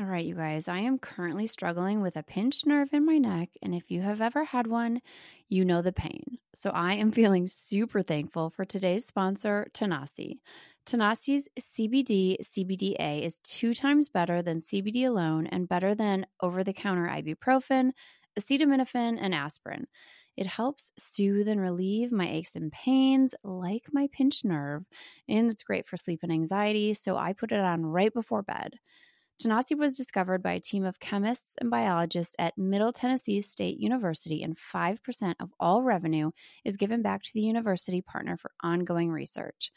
All 0.00 0.06
right, 0.06 0.24
you 0.24 0.34
guys, 0.34 0.66
I 0.66 0.78
am 0.78 0.98
currently 0.98 1.46
struggling 1.46 2.00
with 2.00 2.16
a 2.16 2.22
pinched 2.22 2.64
nerve 2.64 2.88
in 2.94 3.04
my 3.04 3.18
neck. 3.18 3.50
And 3.60 3.74
if 3.74 3.90
you 3.90 4.00
have 4.00 4.22
ever 4.22 4.44
had 4.44 4.66
one, 4.66 5.02
you 5.50 5.62
know 5.62 5.82
the 5.82 5.92
pain. 5.92 6.38
So 6.54 6.70
I 6.70 6.94
am 6.94 7.10
feeling 7.12 7.46
super 7.46 8.00
thankful 8.00 8.48
for 8.48 8.64
today's 8.64 9.04
sponsor, 9.04 9.66
Tanasi. 9.74 10.38
Tanasi's 10.86 11.48
CBD 11.60 12.38
CBDA 12.42 13.20
is 13.20 13.40
two 13.40 13.74
times 13.74 14.08
better 14.08 14.40
than 14.40 14.62
CBD 14.62 15.06
alone 15.06 15.46
and 15.48 15.68
better 15.68 15.94
than 15.94 16.24
over 16.40 16.64
the 16.64 16.72
counter 16.72 17.06
ibuprofen, 17.06 17.90
acetaminophen, 18.38 19.18
and 19.20 19.34
aspirin. 19.34 19.86
It 20.34 20.46
helps 20.46 20.92
soothe 20.98 21.46
and 21.46 21.60
relieve 21.60 22.10
my 22.10 22.26
aches 22.26 22.56
and 22.56 22.72
pains, 22.72 23.34
like 23.44 23.82
my 23.92 24.08
pinched 24.10 24.46
nerve, 24.46 24.86
and 25.28 25.50
it's 25.50 25.62
great 25.62 25.84
for 25.84 25.98
sleep 25.98 26.20
and 26.22 26.32
anxiety. 26.32 26.94
So 26.94 27.18
I 27.18 27.34
put 27.34 27.52
it 27.52 27.60
on 27.60 27.84
right 27.84 28.14
before 28.14 28.40
bed. 28.42 28.78
Tanasi 29.40 29.74
was 29.76 29.96
discovered 29.96 30.42
by 30.42 30.52
a 30.52 30.60
team 30.60 30.84
of 30.84 31.00
chemists 31.00 31.56
and 31.60 31.70
biologists 31.70 32.36
at 32.38 32.58
Middle 32.58 32.92
Tennessee 32.92 33.40
State 33.40 33.78
University, 33.78 34.42
and 34.42 34.54
5% 34.54 35.36
of 35.40 35.50
all 35.58 35.82
revenue 35.82 36.30
is 36.62 36.76
given 36.76 37.00
back 37.00 37.22
to 37.22 37.30
the 37.32 37.40
university 37.40 38.02
partner 38.02 38.36
for 38.36 38.50
ongoing 38.62 39.10
research. 39.10 39.72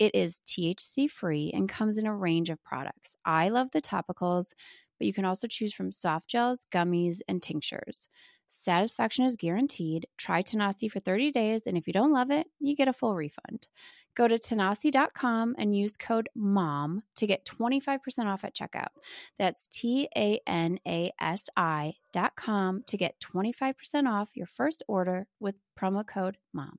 It 0.00 0.16
is 0.16 0.40
THC 0.40 1.06
free 1.06 1.52
and 1.54 1.68
comes 1.68 1.96
in 1.96 2.06
a 2.06 2.16
range 2.16 2.50
of 2.50 2.62
products. 2.64 3.14
I 3.24 3.50
love 3.50 3.70
the 3.70 3.80
topicals, 3.80 4.52
but 4.98 5.06
you 5.06 5.12
can 5.12 5.24
also 5.24 5.46
choose 5.46 5.72
from 5.72 5.92
soft 5.92 6.28
gels, 6.28 6.66
gummies, 6.72 7.20
and 7.28 7.40
tinctures. 7.40 8.08
Satisfaction 8.48 9.24
is 9.24 9.36
guaranteed. 9.36 10.06
Try 10.18 10.42
Tanasi 10.42 10.90
for 10.90 10.98
30 10.98 11.30
days, 11.30 11.62
and 11.66 11.76
if 11.78 11.86
you 11.86 11.92
don't 11.92 12.12
love 12.12 12.32
it, 12.32 12.48
you 12.58 12.74
get 12.74 12.88
a 12.88 12.92
full 12.92 13.14
refund. 13.14 13.68
Go 14.14 14.28
to 14.28 14.38
tanasi.com 14.38 15.56
and 15.58 15.76
use 15.76 15.96
code 15.96 16.28
MOM 16.36 17.02
to 17.16 17.26
get 17.26 17.44
25% 17.44 18.26
off 18.26 18.44
at 18.44 18.54
checkout. 18.54 18.88
That's 19.38 19.66
T 19.66 20.08
A 20.16 20.40
N 20.46 20.78
A 20.86 21.12
S 21.20 21.48
I.com 21.56 22.84
to 22.86 22.96
get 22.96 23.20
25% 23.20 24.08
off 24.08 24.30
your 24.34 24.46
first 24.46 24.82
order 24.86 25.26
with 25.40 25.56
promo 25.78 26.06
code 26.06 26.36
MOM. 26.52 26.78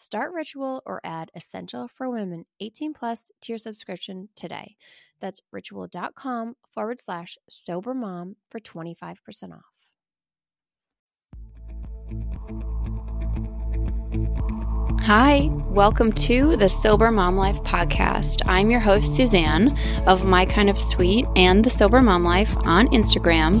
Start 0.00 0.32
Ritual 0.32 0.82
or 0.86 1.02
add 1.04 1.30
Essential 1.34 1.86
for 1.86 2.08
Women 2.08 2.46
18 2.58 2.94
Plus 2.94 3.30
to 3.42 3.52
your 3.52 3.58
subscription 3.58 4.30
today. 4.34 4.76
That's 5.20 5.42
ritual.com 5.52 6.56
forward 6.72 7.02
slash 7.02 7.36
sober 7.50 7.92
mom 7.92 8.36
for 8.50 8.58
25% 8.60 9.52
off. 9.52 9.66
Hi, 15.02 15.50
welcome 15.52 16.12
to 16.12 16.56
the 16.56 16.68
Sober 16.68 17.10
Mom 17.10 17.36
Life 17.36 17.62
podcast. 17.62 18.40
I'm 18.46 18.70
your 18.70 18.80
host, 18.80 19.14
Suzanne 19.14 19.76
of 20.06 20.24
My 20.24 20.46
Kind 20.46 20.70
of 20.70 20.80
Sweet 20.80 21.26
and 21.36 21.62
the 21.62 21.70
Sober 21.70 22.00
Mom 22.00 22.24
Life 22.24 22.56
on 22.58 22.88
Instagram. 22.88 23.60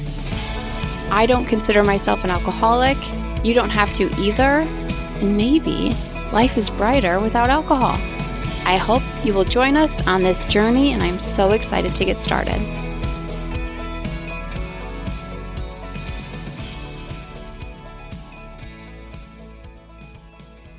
I 1.13 1.25
don't 1.25 1.45
consider 1.45 1.83
myself 1.83 2.23
an 2.23 2.29
alcoholic. 2.29 2.97
You 3.43 3.53
don't 3.53 3.69
have 3.69 3.91
to 3.93 4.09
either. 4.17 4.61
And 5.21 5.35
maybe 5.35 5.93
life 6.31 6.57
is 6.57 6.69
brighter 6.69 7.19
without 7.19 7.49
alcohol. 7.49 7.97
I 8.65 8.77
hope 8.77 9.03
you 9.25 9.33
will 9.33 9.43
join 9.43 9.75
us 9.75 10.07
on 10.07 10.23
this 10.23 10.45
journey, 10.45 10.93
and 10.93 11.03
I'm 11.03 11.19
so 11.19 11.51
excited 11.51 11.93
to 11.95 12.05
get 12.05 12.21
started. 12.21 12.61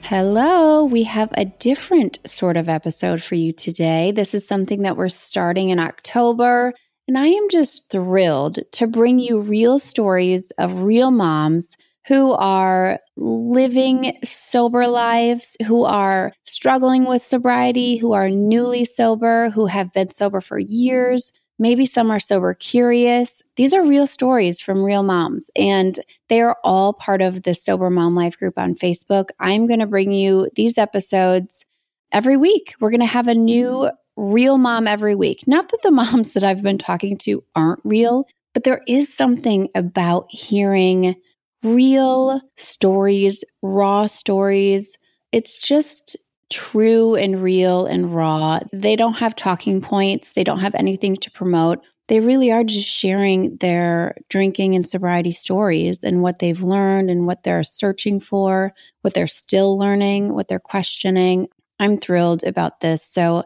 Hello, 0.00 0.84
we 0.84 1.03
have 1.03 1.28
a 1.34 1.44
different 1.44 2.19
sort 2.26 2.56
of 2.56 2.70
episode 2.70 3.22
for 3.22 3.34
you 3.34 3.53
today. 3.53 4.12
This 4.12 4.32
is 4.32 4.47
something 4.47 4.82
that 4.82 4.97
we're 4.97 5.10
starting 5.10 5.69
in 5.69 5.78
October. 5.78 6.72
And 7.08 7.18
I 7.18 7.26
am 7.26 7.48
just 7.50 7.90
thrilled 7.90 8.60
to 8.72 8.86
bring 8.86 9.18
you 9.18 9.40
real 9.40 9.78
stories 9.78 10.50
of 10.52 10.82
real 10.82 11.10
moms 11.10 11.76
who 12.06 12.32
are 12.32 12.98
living 13.16 14.18
sober 14.24 14.86
lives, 14.86 15.56
who 15.66 15.84
are 15.84 16.32
struggling 16.44 17.06
with 17.06 17.22
sobriety, 17.22 17.96
who 17.96 18.12
are 18.12 18.28
newly 18.28 18.84
sober, 18.84 19.50
who 19.50 19.66
have 19.66 19.92
been 19.92 20.08
sober 20.08 20.40
for 20.40 20.58
years. 20.58 21.32
Maybe 21.58 21.86
some 21.86 22.10
are 22.10 22.18
sober 22.18 22.54
curious. 22.54 23.42
These 23.56 23.72
are 23.72 23.84
real 23.84 24.06
stories 24.06 24.60
from 24.60 24.82
real 24.82 25.04
moms, 25.04 25.48
and 25.54 26.00
they 26.28 26.40
are 26.40 26.56
all 26.64 26.92
part 26.92 27.22
of 27.22 27.42
the 27.42 27.54
Sober 27.54 27.88
Mom 27.88 28.16
Life 28.16 28.36
group 28.36 28.58
on 28.58 28.74
Facebook. 28.74 29.26
I'm 29.38 29.66
going 29.66 29.78
to 29.78 29.86
bring 29.86 30.10
you 30.10 30.48
these 30.56 30.76
episodes 30.76 31.64
every 32.10 32.36
week. 32.36 32.74
We're 32.80 32.90
going 32.90 33.00
to 33.00 33.06
have 33.06 33.28
a 33.28 33.34
new 33.34 33.90
real 34.17 34.59
mom 34.59 34.87
every 34.87 35.15
week. 35.15 35.45
Not 35.47 35.71
that 35.71 35.83
the 35.83 35.91
moms 35.93 36.33
that 36.33 36.45
I've 36.45 36.62
been 36.62 36.78
talking 36.78 37.17
to 37.19 37.43
aren't 37.55 37.81
real, 37.84 38.27
but 38.55 38.65
there 38.65 38.83
is 38.87 39.12
something 39.12 39.69
about 39.75 40.27
hearing 40.31 41.15
real 41.62 42.41
stories, 42.56 43.45
raw 43.62 44.06
stories. 44.06 44.99
It's 45.31 45.59
just 45.59 46.17
true 46.50 47.15
and 47.15 47.43
real 47.43 47.87
and 47.87 48.15
raw. 48.15 48.61
They 48.73 48.97
don't 48.97 49.15
have 49.15 49.34
talking 49.34 49.81
points, 49.81 50.33
they 50.33 50.44
don't 50.44 50.61
have 50.61 50.75
anything 50.75 51.17
to 51.17 51.31
promote. 51.31 51.81
They 52.09 52.21
really 52.21 52.53
are 52.53 52.65
just 52.65 52.89
sharing 52.89 53.56
their 53.56 54.17
drinking 54.29 54.75
and 54.75 54.87
sobriety 54.87 55.31
stories 55.31 56.05
and 56.05 56.21
what 56.21 56.41
they've 56.41 56.61
learned 56.61 57.11
and 57.11 57.27
what 57.27 57.43
they're 57.43 57.62
searching 57.62 58.21
for, 58.21 58.75
what 59.00 59.15
they're 59.15 59.27
still 59.27 59.79
learning, 59.79 60.34
what 60.34 60.49
they're 60.49 60.59
questioning. 60.59 61.49
I'm 61.79 61.97
thrilled 61.97 62.44
about 62.44 62.81
this. 62.81 63.03
So, 63.03 63.44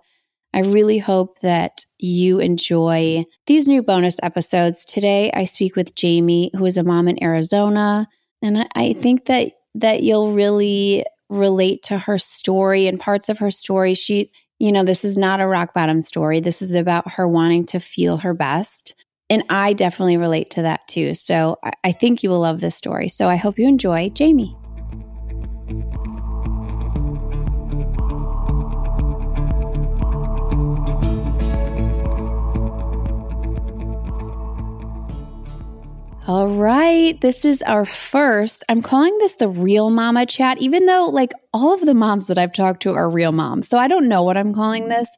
I 0.56 0.60
really 0.60 0.96
hope 0.96 1.40
that 1.40 1.84
you 1.98 2.40
enjoy 2.40 3.26
these 3.46 3.68
new 3.68 3.82
bonus 3.82 4.16
episodes. 4.22 4.86
Today, 4.86 5.30
I 5.34 5.44
speak 5.44 5.76
with 5.76 5.94
Jayme, 5.94 6.48
who 6.56 6.64
is 6.64 6.78
a 6.78 6.82
mom 6.82 7.08
in 7.08 7.22
Arizona, 7.22 8.08
and 8.40 8.66
I 8.74 8.94
think 8.94 9.26
that 9.26 9.52
that 9.74 10.02
you'll 10.02 10.32
really 10.32 11.04
relate 11.28 11.82
to 11.82 11.98
her 11.98 12.16
story 12.16 12.86
and 12.86 12.98
parts 12.98 13.28
of 13.28 13.36
her 13.36 13.50
story. 13.50 13.92
She, 13.92 14.30
you 14.58 14.72
know, 14.72 14.82
this 14.82 15.04
is 15.04 15.18
not 15.18 15.42
a 15.42 15.46
rock 15.46 15.74
bottom 15.74 16.00
story. 16.00 16.40
This 16.40 16.62
is 16.62 16.74
about 16.74 17.12
her 17.12 17.28
wanting 17.28 17.66
to 17.66 17.78
feel 17.78 18.16
her 18.16 18.32
best. 18.32 18.94
And 19.28 19.44
I 19.50 19.74
definitely 19.74 20.16
relate 20.16 20.52
to 20.52 20.62
that 20.62 20.88
too. 20.88 21.12
So 21.12 21.58
I 21.84 21.92
think 21.92 22.22
you 22.22 22.30
will 22.30 22.40
love 22.40 22.60
this 22.60 22.76
story. 22.76 23.08
So 23.08 23.28
I 23.28 23.36
hope 23.36 23.58
you 23.58 23.68
enjoy 23.68 24.08
Jayme. 24.08 24.65
All 36.28 36.48
right. 36.48 37.20
This 37.20 37.44
is 37.44 37.62
our 37.62 37.84
first. 37.84 38.64
I'm 38.68 38.82
calling 38.82 39.16
this 39.18 39.36
the 39.36 39.46
real 39.46 39.90
mama 39.90 40.26
chat, 40.26 40.58
even 40.58 40.86
though, 40.86 41.04
like, 41.04 41.32
all 41.54 41.72
of 41.72 41.82
the 41.82 41.94
moms 41.94 42.26
that 42.26 42.36
I've 42.36 42.52
talked 42.52 42.82
to 42.82 42.94
are 42.94 43.08
real 43.08 43.30
moms. 43.30 43.68
So 43.68 43.78
I 43.78 43.86
don't 43.86 44.08
know 44.08 44.24
what 44.24 44.36
I'm 44.36 44.52
calling 44.52 44.88
this. 44.88 45.08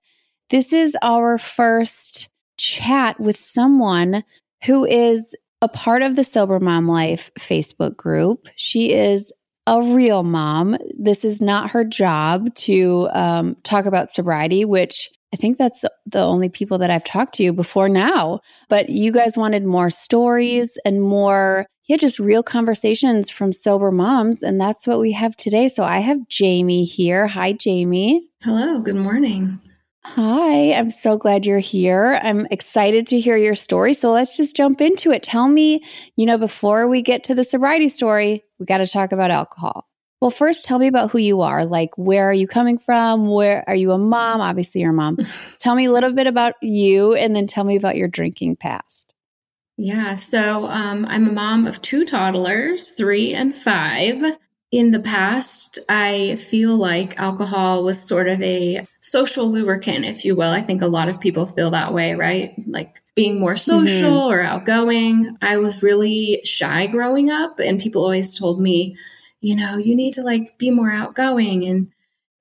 This 0.51 0.71
is 0.71 0.95
our 1.01 1.39
first 1.39 2.29
chat 2.59 3.19
with 3.19 3.39
someone 3.39 4.23
who 4.67 4.85
is 4.85 5.35
a 5.63 5.69
part 5.69 6.03
of 6.03 6.15
the 6.15 6.25
Sober 6.25 6.61
Mom 6.61 6.87
Life 6.87 7.31
Facebook 7.39 7.97
group. 7.97 8.47
She 8.57 8.93
is 8.93 9.33
a 9.67 9.81
real 9.81 10.25
mom. 10.25 10.77
This 10.99 11.25
is 11.25 11.41
not 11.41 11.71
her 11.71 11.85
job 11.85 12.55
to 12.57 13.09
um, 13.13 13.57
talk 13.63 13.87
about 13.87 14.11
sobriety, 14.11 14.67
which 14.67 15.11
I 15.33 15.37
think 15.37 15.59
that's 15.59 15.85
the 16.07 16.21
only 16.21 16.49
people 16.49 16.79
that 16.79 16.91
I've 16.91 17.05
talked 17.05 17.35
to 17.35 17.53
before 17.53 17.89
now. 17.89 18.41
But 18.69 18.89
you 18.91 19.13
guys 19.13 19.37
wanted 19.37 19.65
more 19.65 19.91
stories 19.91 20.79
and 20.85 21.03
more, 21.03 21.67
yeah, 21.87 21.97
just 21.97 22.19
real 22.19 22.43
conversations 22.43 23.31
from 23.31 23.53
sober 23.53 23.91
moms. 23.91 24.43
And 24.43 24.61
that's 24.61 24.87
what 24.87 25.01
we 25.01 25.13
have 25.13 25.37
today. 25.37 25.69
So 25.69 25.85
I 25.85 25.99
have 25.99 26.19
Jayme 26.31 26.87
here. 26.87 27.27
Hi, 27.27 27.53
Jayme. 27.53 28.21
Hello. 28.43 28.81
Good 28.81 28.97
morning. 28.97 29.61
Hi, 30.05 30.73
I'm 30.73 30.91
so 30.91 31.19
glad 31.19 31.45
you're 31.45 31.59
here. 31.59 32.19
I'm 32.23 32.47
excited 32.51 33.07
to 33.09 33.21
hear 33.21 33.37
your 33.37 33.55
story. 33.55 33.93
So 33.93 34.11
let's 34.11 34.37
just 34.37 34.57
jump 34.57 34.81
into 34.81 35.11
it. 35.11 35.23
Tell 35.23 35.49
me, 35.49 35.83
you 36.17 36.25
know, 36.25 36.39
before 36.39 36.89
we 36.89 37.03
get 37.03 37.25
to 37.25 37.35
the 37.35 37.45
sobriety 37.45 37.89
story, 37.89 38.43
we 38.59 38.65
got 38.65 38.79
to 38.79 38.87
talk 38.87 39.13
about 39.13 39.31
alcohol. 39.31 39.88
Well, 40.21 40.31
first, 40.33 40.65
tell 40.65 40.79
me 40.79 40.89
about 40.89 41.13
who 41.13 41.19
you 41.19 41.43
are. 41.43 41.65
Like, 41.65 41.97
where 41.97 42.29
are 42.29 42.35
you 42.35 42.49
coming 42.49 42.79
from? 42.79 43.29
Where 43.29 43.63
are 43.69 43.75
you 43.75 43.93
a 43.93 43.99
mom? 43.99 44.41
Obviously, 44.41 44.81
you're 44.81 44.91
a 44.91 44.95
mom. 44.95 45.19
tell 45.59 45.77
me 45.77 45.85
a 45.85 45.93
little 45.93 46.13
bit 46.13 46.27
about 46.27 46.55
you 46.61 47.15
and 47.15 47.37
then 47.37 47.47
tell 47.47 47.65
me 47.65 47.77
about 47.77 47.97
your 47.97 48.09
drinking 48.09 48.57
past. 48.57 49.15
Yeah. 49.77 50.17
So, 50.17 50.67
um, 50.67 51.07
I'm 51.07 51.29
a 51.29 51.33
mom 51.33 51.67
of 51.67 51.81
two 51.81 52.05
toddlers, 52.05 52.89
three 52.89 53.33
and 53.33 53.55
five. 53.55 54.23
In 54.71 54.91
the 54.91 55.01
past, 55.01 55.79
I 55.89 56.35
feel 56.35 56.77
like 56.77 57.17
alcohol 57.17 57.85
was 57.85 58.03
sort 58.03 58.29
of 58.29 58.43
a 58.43 58.85
social 59.01 59.49
lubricant, 59.49 60.05
if 60.05 60.25
you 60.25 60.35
will. 60.35 60.51
I 60.51 60.61
think 60.63 60.83
a 60.83 60.89
lot 60.89 61.09
of 61.09 61.21
people 61.21 61.47
feel 61.47 61.71
that 61.71 61.95
way, 61.95 62.15
right? 62.15 62.55
Like 62.67 63.01
being 63.15 63.41
more 63.41 63.57
social 63.57 64.11
mm-hmm. 64.11 64.33
or 64.33 64.43
outgoing. 64.43 65.39
I 65.41 65.57
was 65.57 65.83
really 65.83 66.43
shy 66.45 66.87
growing 66.89 67.31
up, 67.31 67.61
and 67.61 67.81
people 67.81 68.03
always 68.03 68.37
told 68.37 68.61
me, 68.61 68.97
you 69.41 69.57
know, 69.57 69.77
you 69.77 69.95
need 69.95 70.15
to 70.15 70.23
like 70.23 70.59
be 70.59 70.71
more 70.71 70.91
outgoing. 70.91 71.65
And 71.65 71.93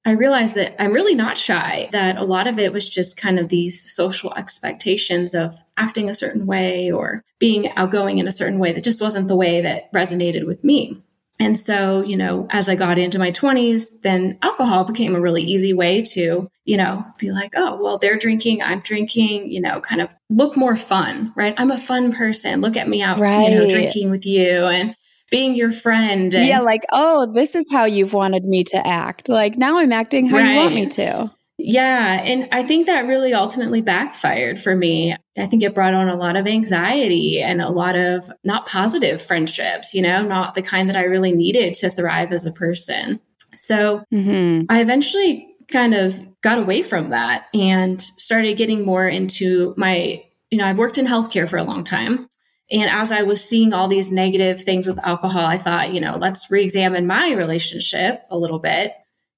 I 0.06 0.12
realized 0.12 0.56
that 0.56 0.82
I'm 0.82 0.94
really 0.94 1.16
not 1.16 1.38
shy, 1.38 1.90
that 1.92 2.18
a 2.18 2.24
lot 2.24 2.48
of 2.48 2.58
it 2.58 2.72
was 2.72 2.90
just 2.90 3.18
kind 3.18 3.40
of 3.40 3.50
these 3.50 3.94
social 3.94 4.34
expectations 4.36 5.34
of 5.34 5.56
acting 5.76 6.10
a 6.10 6.14
certain 6.14 6.46
way 6.46 6.92
or 6.92 7.24
being 7.40 7.70
outgoing 7.76 8.18
in 8.18 8.28
a 8.28 8.32
certain 8.32 8.60
way 8.60 8.72
that 8.74 8.84
just 8.84 9.02
wasn't 9.02 9.28
the 9.28 9.36
way 9.36 9.62
that 9.62 9.92
resonated 9.94 10.46
with 10.46 10.64
me. 10.64 11.04
And 11.40 11.58
so, 11.58 12.02
you 12.02 12.18
know, 12.18 12.48
as 12.50 12.68
I 12.68 12.76
got 12.76 12.98
into 12.98 13.20
my 13.20 13.32
20s, 13.32 14.02
then 14.02 14.40
alcohol 14.42 14.86
became 14.86 15.16
a 15.16 15.22
really 15.22 15.44
easy 15.44 15.72
way 15.72 16.02
to, 16.02 16.50
you 16.66 16.78
know, 16.78 17.06
be 17.20 17.32
like, 17.32 17.54
oh, 17.56 17.82
well, 17.82 18.00
they're 18.00 18.18
drinking, 18.18 18.64
I'm 18.64 18.80
drinking, 18.80 19.52
you 19.52 19.62
know, 19.62 19.80
kind 19.80 20.02
of 20.02 20.16
look 20.30 20.58
more 20.58 20.76
fun, 20.76 21.34
right? 21.36 21.54
I'm 21.58 21.70
a 21.70 21.78
fun 21.78 22.12
person. 22.12 22.62
Look 22.62 22.76
at 22.76 22.90
me 22.90 23.04
out, 23.04 23.20
right. 23.20 23.50
you 23.50 23.56
know, 23.56 23.70
drinking 23.70 24.10
with 24.10 24.26
you. 24.26 24.66
And 24.66 24.96
being 25.30 25.56
your 25.56 25.72
friend. 25.72 26.34
And, 26.34 26.48
yeah, 26.48 26.62
like, 26.62 26.84
oh, 26.92 27.32
this 27.34 27.56
is 27.56 27.72
how 27.72 27.86
you've 27.86 28.14
wanted 28.14 28.44
me 28.44 28.64
to 28.66 28.88
act. 28.88 29.30
Like 29.30 29.58
now 29.58 29.78
I'm 29.78 29.92
acting 29.92 30.26
how 30.28 30.38
right. 30.38 30.52
you 30.52 30.58
want 30.58 30.76
me 30.76 30.86
to. 30.88 31.32
Yeah. 31.60 32.22
And 32.24 32.48
I 32.52 32.62
think 32.62 32.86
that 32.86 33.08
really 33.08 33.34
ultimately 33.34 33.82
backfired 33.82 34.60
for 34.60 34.76
me. 34.76 35.16
I 35.38 35.48
think 35.48 35.64
it 35.64 35.74
brought 35.74 35.96
on 35.96 36.08
a 36.08 36.16
lot 36.16 36.38
of 36.38 36.46
anxiety 36.46 37.42
and 37.42 37.62
a 37.62 37.70
lot 37.70 37.96
of 37.96 38.32
not 38.44 38.68
positive 38.68 39.22
friendships, 39.22 39.94
you 39.96 40.04
know, 40.04 40.22
not 40.22 40.54
the 40.54 40.62
kind 40.62 40.88
that 40.90 40.96
I 40.96 41.06
really 41.06 41.32
needed 41.32 41.74
to 41.76 41.90
thrive 41.90 42.32
as 42.32 42.46
a 42.46 42.52
person. 42.52 43.20
So 43.56 44.04
mm-hmm. 44.14 44.66
I 44.70 44.82
eventually 44.82 45.56
kind 45.68 45.96
of 45.96 46.20
got 46.42 46.60
away 46.60 46.84
from 46.84 47.10
that 47.10 47.48
and 47.56 48.02
started 48.02 48.56
getting 48.56 48.86
more 48.86 49.08
into 49.08 49.74
my, 49.78 50.24
you 50.52 50.60
know, 50.60 50.66
I've 50.66 50.78
worked 50.78 51.00
in 51.00 51.08
healthcare 51.08 51.50
for 51.50 51.58
a 51.58 51.64
long 51.64 51.84
time. 51.84 52.30
And 52.70 52.90
as 52.90 53.12
I 53.12 53.24
was 53.24 53.44
seeing 53.44 53.74
all 53.74 53.88
these 53.88 54.12
negative 54.12 54.62
things 54.64 54.88
with 54.88 55.00
alcohol, 55.00 55.46
I 55.46 55.58
thought, 55.58 55.94
you 55.94 56.02
know, 56.02 56.18
let's 56.18 56.52
re 56.52 56.64
examine 56.64 57.08
my 57.08 57.32
relationship 57.32 58.24
a 58.30 58.38
little 58.38 58.60
bit. 58.60 58.94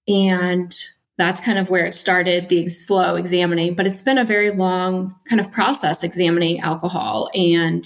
And 0.07 0.75
that's 1.17 1.41
kind 1.41 1.59
of 1.59 1.69
where 1.69 1.85
it 1.85 1.93
started 1.93 2.49
the 2.49 2.67
slow 2.67 3.15
examining. 3.15 3.75
But 3.75 3.85
it's 3.85 4.01
been 4.01 4.17
a 4.17 4.25
very 4.25 4.51
long 4.51 5.15
kind 5.29 5.39
of 5.39 5.51
process 5.51 6.03
examining 6.03 6.61
alcohol 6.61 7.29
and 7.35 7.85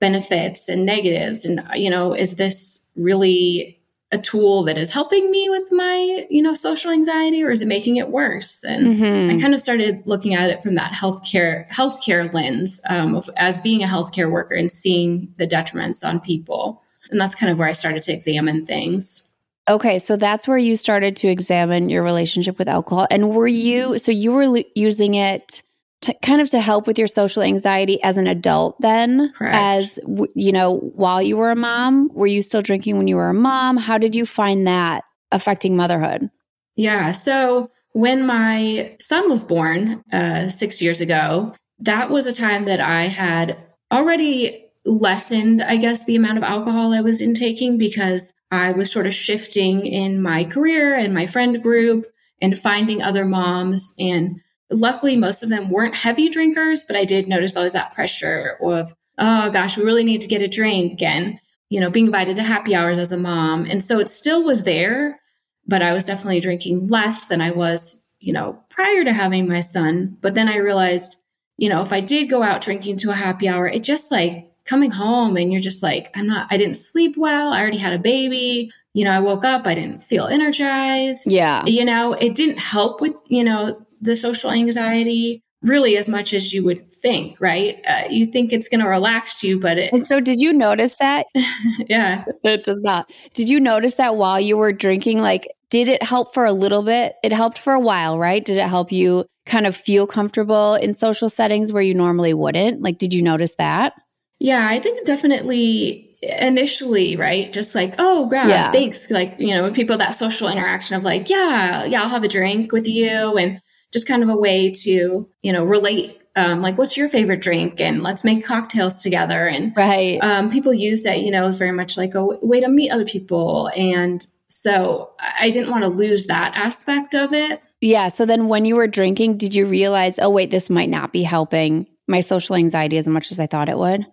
benefits 0.00 0.68
and 0.68 0.86
negatives. 0.86 1.44
And, 1.44 1.62
you 1.74 1.90
know, 1.90 2.14
is 2.14 2.36
this 2.36 2.80
really 2.94 3.80
a 4.14 4.18
tool 4.18 4.62
that 4.64 4.78
is 4.78 4.92
helping 4.92 5.30
me 5.30 5.50
with 5.50 5.70
my, 5.72 6.26
you 6.30 6.40
know, 6.40 6.54
social 6.54 6.92
anxiety 6.92 7.42
or 7.42 7.50
is 7.50 7.60
it 7.60 7.66
making 7.66 7.96
it 7.96 8.08
worse? 8.08 8.64
And 8.64 8.96
mm-hmm. 8.96 9.36
I 9.36 9.40
kind 9.40 9.52
of 9.52 9.60
started 9.60 10.02
looking 10.06 10.34
at 10.34 10.48
it 10.48 10.62
from 10.62 10.76
that 10.76 10.92
healthcare 10.92 11.68
healthcare 11.68 12.32
lens 12.32 12.80
um, 12.88 13.16
of, 13.16 13.28
as 13.36 13.58
being 13.58 13.82
a 13.82 13.86
healthcare 13.86 14.30
worker 14.30 14.54
and 14.54 14.70
seeing 14.70 15.34
the 15.36 15.46
detriments 15.46 16.06
on 16.06 16.20
people. 16.20 16.82
And 17.10 17.20
that's 17.20 17.34
kind 17.34 17.50
of 17.50 17.58
where 17.58 17.68
I 17.68 17.72
started 17.72 18.02
to 18.04 18.12
examine 18.12 18.64
things. 18.64 19.28
Okay, 19.68 19.98
so 19.98 20.16
that's 20.16 20.46
where 20.46 20.58
you 20.58 20.76
started 20.76 21.16
to 21.16 21.28
examine 21.28 21.88
your 21.88 22.02
relationship 22.02 22.58
with 22.58 22.68
alcohol. 22.68 23.06
And 23.10 23.30
were 23.30 23.48
you 23.48 23.98
so 23.98 24.12
you 24.12 24.32
were 24.32 24.62
using 24.74 25.14
it 25.14 25.62
to, 26.04 26.14
kind 26.22 26.40
of 26.40 26.50
to 26.50 26.60
help 26.60 26.86
with 26.86 26.98
your 26.98 27.08
social 27.08 27.42
anxiety 27.42 28.02
as 28.02 28.16
an 28.16 28.26
adult 28.26 28.76
then 28.80 29.32
Correct. 29.32 29.56
as 29.56 29.98
you 30.34 30.52
know 30.52 30.76
while 30.94 31.22
you 31.22 31.36
were 31.36 31.50
a 31.50 31.56
mom 31.56 32.10
were 32.12 32.26
you 32.26 32.42
still 32.42 32.62
drinking 32.62 32.98
when 32.98 33.08
you 33.08 33.16
were 33.16 33.30
a 33.30 33.34
mom 33.34 33.76
how 33.76 33.98
did 33.98 34.14
you 34.14 34.26
find 34.26 34.66
that 34.66 35.04
affecting 35.32 35.76
motherhood 35.76 36.30
yeah 36.76 37.12
so 37.12 37.70
when 37.92 38.26
my 38.26 38.94
son 39.00 39.30
was 39.30 39.42
born 39.42 40.02
uh, 40.12 40.48
six 40.48 40.82
years 40.82 41.00
ago 41.00 41.54
that 41.78 42.10
was 42.10 42.26
a 42.26 42.32
time 42.32 42.66
that 42.66 42.80
i 42.80 43.02
had 43.02 43.56
already 43.90 44.66
lessened 44.84 45.62
i 45.62 45.76
guess 45.76 46.04
the 46.04 46.16
amount 46.16 46.36
of 46.36 46.44
alcohol 46.44 46.92
i 46.92 47.00
was 47.00 47.22
intaking 47.22 47.78
because 47.78 48.34
i 48.50 48.70
was 48.70 48.92
sort 48.92 49.06
of 49.06 49.14
shifting 49.14 49.86
in 49.86 50.20
my 50.20 50.44
career 50.44 50.94
and 50.94 51.14
my 51.14 51.26
friend 51.26 51.62
group 51.62 52.06
and 52.42 52.58
finding 52.58 53.00
other 53.00 53.24
moms 53.24 53.94
and 53.98 54.40
Luckily, 54.74 55.16
most 55.16 55.42
of 55.42 55.48
them 55.48 55.70
weren't 55.70 55.94
heavy 55.94 56.28
drinkers, 56.28 56.84
but 56.84 56.96
I 56.96 57.04
did 57.04 57.28
notice 57.28 57.56
always 57.56 57.72
that 57.72 57.94
pressure 57.94 58.58
of, 58.60 58.92
oh 59.18 59.50
gosh, 59.50 59.76
we 59.76 59.84
really 59.84 60.04
need 60.04 60.20
to 60.22 60.28
get 60.28 60.42
a 60.42 60.48
drink 60.48 61.00
and, 61.00 61.38
you 61.70 61.80
know, 61.80 61.90
being 61.90 62.06
invited 62.06 62.36
to 62.36 62.42
happy 62.42 62.74
hours 62.74 62.98
as 62.98 63.12
a 63.12 63.16
mom. 63.16 63.64
And 63.64 63.82
so 63.82 63.98
it 64.00 64.08
still 64.08 64.42
was 64.42 64.64
there, 64.64 65.20
but 65.66 65.82
I 65.82 65.92
was 65.92 66.04
definitely 66.04 66.40
drinking 66.40 66.88
less 66.88 67.26
than 67.26 67.40
I 67.40 67.52
was, 67.52 68.04
you 68.18 68.32
know, 68.32 68.60
prior 68.68 69.04
to 69.04 69.12
having 69.12 69.48
my 69.48 69.60
son. 69.60 70.16
But 70.20 70.34
then 70.34 70.48
I 70.48 70.56
realized, 70.56 71.16
you 71.56 71.68
know, 71.68 71.80
if 71.80 71.92
I 71.92 72.00
did 72.00 72.28
go 72.28 72.42
out 72.42 72.60
drinking 72.60 72.96
to 72.98 73.10
a 73.10 73.14
happy 73.14 73.48
hour, 73.48 73.68
it 73.68 73.84
just 73.84 74.10
like 74.10 74.50
coming 74.64 74.90
home 74.90 75.36
and 75.36 75.52
you're 75.52 75.60
just 75.60 75.82
like, 75.82 76.10
I'm 76.14 76.26
not, 76.26 76.48
I 76.50 76.56
didn't 76.56 76.76
sleep 76.76 77.16
well. 77.16 77.52
I 77.52 77.60
already 77.60 77.78
had 77.78 77.92
a 77.92 77.98
baby. 77.98 78.72
You 78.94 79.04
know, 79.04 79.10
I 79.10 79.20
woke 79.20 79.44
up, 79.44 79.66
I 79.66 79.74
didn't 79.74 80.04
feel 80.04 80.26
energized. 80.26 81.26
Yeah. 81.26 81.64
You 81.66 81.84
know, 81.84 82.12
it 82.12 82.34
didn't 82.34 82.58
help 82.58 83.00
with, 83.00 83.14
you 83.28 83.42
know, 83.42 83.83
the 84.04 84.16
social 84.16 84.50
anxiety 84.50 85.42
really 85.62 85.96
as 85.96 86.08
much 86.08 86.34
as 86.34 86.52
you 86.52 86.62
would 86.62 86.92
think, 86.92 87.40
right? 87.40 87.82
Uh, 87.88 88.02
you 88.10 88.26
think 88.26 88.52
it's 88.52 88.68
going 88.68 88.82
to 88.82 88.88
relax 88.88 89.42
you, 89.42 89.58
but 89.58 89.78
it. 89.78 89.92
And 89.92 90.04
so, 90.04 90.20
did 90.20 90.40
you 90.40 90.52
notice 90.52 90.94
that? 91.00 91.26
yeah. 91.88 92.24
It 92.44 92.64
does 92.64 92.82
not. 92.82 93.10
Did 93.32 93.48
you 93.48 93.58
notice 93.58 93.94
that 93.94 94.16
while 94.16 94.38
you 94.38 94.56
were 94.56 94.72
drinking? 94.72 95.20
Like, 95.20 95.48
did 95.70 95.88
it 95.88 96.02
help 96.02 96.34
for 96.34 96.44
a 96.44 96.52
little 96.52 96.82
bit? 96.82 97.14
It 97.24 97.32
helped 97.32 97.58
for 97.58 97.72
a 97.72 97.80
while, 97.80 98.18
right? 98.18 98.44
Did 98.44 98.58
it 98.58 98.68
help 98.68 98.92
you 98.92 99.24
kind 99.46 99.66
of 99.66 99.74
feel 99.74 100.06
comfortable 100.06 100.74
in 100.74 100.94
social 100.94 101.30
settings 101.30 101.72
where 101.72 101.82
you 101.82 101.94
normally 101.94 102.34
wouldn't? 102.34 102.82
Like, 102.82 102.98
did 102.98 103.14
you 103.14 103.22
notice 103.22 103.54
that? 103.56 103.94
Yeah, 104.38 104.68
I 104.68 104.78
think 104.78 105.06
definitely 105.06 106.14
initially, 106.22 107.16
right? 107.16 107.52
Just 107.52 107.74
like, 107.74 107.94
oh, 107.98 108.26
grab, 108.28 108.48
yeah. 108.48 108.72
thanks. 108.72 109.10
Like, 109.10 109.36
you 109.38 109.54
know, 109.54 109.70
people 109.72 109.96
that 109.98 110.14
social 110.14 110.48
interaction 110.48 110.96
of 110.96 111.04
like, 111.04 111.30
yeah, 111.30 111.84
yeah, 111.84 112.02
I'll 112.02 112.08
have 112.08 112.24
a 112.24 112.28
drink 112.28 112.72
with 112.72 112.88
you. 112.88 113.36
And 113.36 113.60
just 113.94 114.06
kind 114.06 114.22
of 114.22 114.28
a 114.28 114.36
way 114.36 114.70
to, 114.70 115.26
you 115.42 115.52
know, 115.52 115.64
relate 115.64 116.20
um, 116.36 116.62
like 116.62 116.76
what's 116.76 116.96
your 116.96 117.08
favorite 117.08 117.40
drink 117.40 117.80
and 117.80 118.02
let's 118.02 118.24
make 118.24 118.44
cocktails 118.44 119.00
together. 119.00 119.46
And 119.46 119.72
right. 119.76 120.18
um, 120.20 120.50
people 120.50 120.74
used 120.74 121.06
it 121.06 121.20
you 121.20 121.30
know 121.30 121.46
as 121.46 121.56
very 121.56 121.72
much 121.72 121.96
like 121.96 122.14
a 122.14 122.24
way 122.24 122.60
to 122.60 122.68
meet 122.68 122.90
other 122.90 123.06
people. 123.06 123.70
And 123.74 124.26
so 124.48 125.10
i 125.18 125.50
didn't 125.50 125.70
want 125.70 125.82
to 125.82 125.88
lose 125.88 126.26
that 126.26 126.54
aspect 126.54 127.14
of 127.14 127.32
it. 127.32 127.60
Yeah. 127.80 128.08
So 128.08 128.26
then 128.26 128.48
when 128.48 128.64
you 128.64 128.76
were 128.76 128.86
drinking 128.86 129.38
did 129.38 129.54
you 129.54 129.66
realize 129.66 130.18
oh 130.18 130.30
wait 130.30 130.50
this 130.50 130.68
might 130.68 130.90
not 130.90 131.12
be 131.12 131.22
helping 131.22 131.86
my 132.06 132.20
social 132.20 132.56
anxiety 132.56 132.98
as 132.98 133.08
much 133.08 133.30
as 133.30 133.40
i 133.40 133.46
thought 133.46 133.68
it 133.68 133.78
would? 133.78 134.06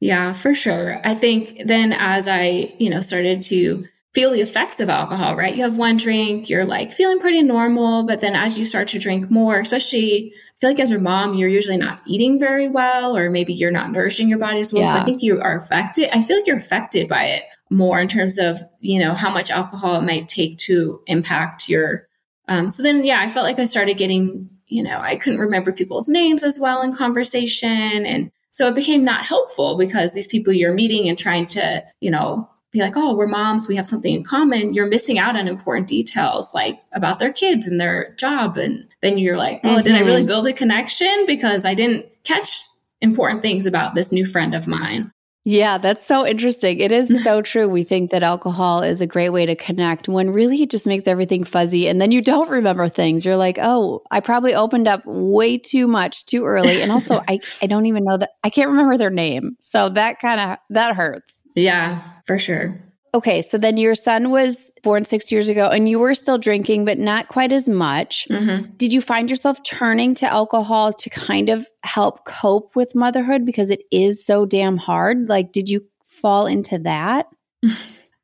Yeah 0.00 0.32
for 0.32 0.54
sure. 0.54 1.00
I 1.04 1.14
think 1.14 1.62
then 1.66 1.92
as 1.92 2.28
i 2.28 2.72
you 2.78 2.88
know 2.88 3.00
started 3.00 3.42
to 3.42 3.86
feel 4.18 4.32
the 4.32 4.40
effects 4.40 4.80
of 4.80 4.88
alcohol, 4.88 5.36
right? 5.36 5.54
You 5.54 5.62
have 5.62 5.76
one 5.76 5.96
drink, 5.96 6.50
you're 6.50 6.64
like 6.64 6.92
feeling 6.92 7.20
pretty 7.20 7.40
normal, 7.40 8.02
but 8.02 8.18
then 8.18 8.34
as 8.34 8.58
you 8.58 8.64
start 8.64 8.88
to 8.88 8.98
drink 8.98 9.30
more, 9.30 9.60
especially 9.60 10.32
I 10.34 10.58
feel 10.60 10.70
like 10.70 10.80
as 10.80 10.90
a 10.90 10.98
mom, 10.98 11.34
you're 11.34 11.48
usually 11.48 11.76
not 11.76 12.00
eating 12.04 12.36
very 12.36 12.68
well, 12.68 13.16
or 13.16 13.30
maybe 13.30 13.54
you're 13.54 13.70
not 13.70 13.92
nourishing 13.92 14.28
your 14.28 14.40
body 14.40 14.58
as 14.58 14.72
well. 14.72 14.82
Yeah. 14.82 14.94
So 14.94 14.98
I 14.98 15.04
think 15.04 15.22
you 15.22 15.40
are 15.40 15.56
affected. 15.56 16.10
I 16.12 16.22
feel 16.22 16.38
like 16.38 16.48
you're 16.48 16.56
affected 16.56 17.08
by 17.08 17.26
it 17.26 17.44
more 17.70 18.00
in 18.00 18.08
terms 18.08 18.38
of, 18.38 18.60
you 18.80 18.98
know, 18.98 19.14
how 19.14 19.30
much 19.30 19.52
alcohol 19.52 20.00
it 20.00 20.04
might 20.04 20.26
take 20.26 20.58
to 20.66 21.00
impact 21.06 21.68
your. 21.68 22.08
Um, 22.48 22.68
so 22.68 22.82
then, 22.82 23.04
yeah, 23.04 23.20
I 23.20 23.28
felt 23.28 23.46
like 23.46 23.60
I 23.60 23.64
started 23.66 23.98
getting, 23.98 24.50
you 24.66 24.82
know, 24.82 24.98
I 24.98 25.14
couldn't 25.14 25.38
remember 25.38 25.70
people's 25.70 26.08
names 26.08 26.42
as 26.42 26.58
well 26.58 26.82
in 26.82 26.92
conversation. 26.92 28.04
And 28.04 28.32
so 28.50 28.66
it 28.66 28.74
became 28.74 29.04
not 29.04 29.26
helpful 29.26 29.78
because 29.78 30.12
these 30.12 30.26
people 30.26 30.52
you're 30.52 30.74
meeting 30.74 31.08
and 31.08 31.16
trying 31.16 31.46
to, 31.46 31.84
you 32.00 32.10
know, 32.10 32.50
be 32.78 32.84
like, 32.84 32.96
oh, 32.96 33.14
we're 33.14 33.26
moms, 33.26 33.68
we 33.68 33.76
have 33.76 33.86
something 33.86 34.14
in 34.14 34.24
common, 34.24 34.74
you're 34.74 34.86
missing 34.86 35.18
out 35.18 35.36
on 35.36 35.48
important 35.48 35.86
details 35.86 36.54
like 36.54 36.80
about 36.92 37.18
their 37.18 37.32
kids 37.32 37.66
and 37.66 37.80
their 37.80 38.14
job. 38.14 38.56
And 38.56 38.86
then 39.02 39.18
you're 39.18 39.36
like, 39.36 39.62
well, 39.62 39.76
mm-hmm. 39.76 39.84
did 39.84 39.94
I 39.94 40.00
really 40.00 40.20
mm-hmm. 40.20 40.28
build 40.28 40.46
a 40.46 40.52
connection? 40.52 41.24
Because 41.26 41.64
I 41.64 41.74
didn't 41.74 42.06
catch 42.24 42.66
important 43.00 43.42
things 43.42 43.66
about 43.66 43.94
this 43.94 44.12
new 44.12 44.26
friend 44.26 44.54
of 44.54 44.66
mine. 44.66 45.12
Yeah, 45.50 45.78
that's 45.78 46.04
so 46.04 46.26
interesting. 46.26 46.78
It 46.78 46.92
is 46.92 47.22
so 47.24 47.40
true. 47.40 47.68
We 47.68 47.82
think 47.82 48.10
that 48.10 48.22
alcohol 48.22 48.82
is 48.82 49.00
a 49.00 49.06
great 49.06 49.30
way 49.30 49.46
to 49.46 49.56
connect 49.56 50.06
when 50.06 50.30
really 50.30 50.62
it 50.62 50.70
just 50.70 50.86
makes 50.86 51.08
everything 51.08 51.42
fuzzy. 51.42 51.88
And 51.88 52.02
then 52.02 52.10
you 52.10 52.20
don't 52.20 52.50
remember 52.50 52.86
things. 52.90 53.24
You're 53.24 53.36
like, 53.36 53.58
oh, 53.58 54.02
I 54.10 54.20
probably 54.20 54.54
opened 54.54 54.88
up 54.88 55.00
way 55.06 55.56
too 55.56 55.88
much 55.88 56.26
too 56.26 56.44
early. 56.44 56.82
And 56.82 56.92
also, 56.92 57.22
I, 57.28 57.40
I 57.62 57.66
don't 57.66 57.86
even 57.86 58.04
know 58.04 58.18
that 58.18 58.32
I 58.44 58.50
can't 58.50 58.68
remember 58.68 58.98
their 58.98 59.08
name. 59.08 59.56
So 59.60 59.88
that 59.88 60.18
kind 60.18 60.38
of, 60.38 60.58
that 60.68 60.94
hurts. 60.94 61.37
Yeah, 61.58 62.02
for 62.26 62.38
sure. 62.38 62.80
Okay, 63.14 63.40
so 63.40 63.56
then 63.56 63.78
your 63.78 63.94
son 63.94 64.30
was 64.30 64.70
born 64.82 65.04
six 65.04 65.32
years 65.32 65.48
ago 65.48 65.68
and 65.68 65.88
you 65.88 65.98
were 65.98 66.14
still 66.14 66.38
drinking, 66.38 66.84
but 66.84 66.98
not 66.98 67.28
quite 67.28 67.52
as 67.52 67.68
much. 67.68 68.26
Mm-hmm. 68.30 68.72
Did 68.76 68.92
you 68.92 69.00
find 69.00 69.30
yourself 69.30 69.62
turning 69.64 70.14
to 70.16 70.26
alcohol 70.26 70.92
to 70.92 71.10
kind 71.10 71.48
of 71.48 71.66
help 71.82 72.26
cope 72.26 72.76
with 72.76 72.94
motherhood 72.94 73.46
because 73.46 73.70
it 73.70 73.80
is 73.90 74.24
so 74.24 74.44
damn 74.44 74.76
hard? 74.76 75.28
Like, 75.28 75.52
did 75.52 75.68
you 75.68 75.86
fall 76.04 76.46
into 76.46 76.78
that? 76.80 77.28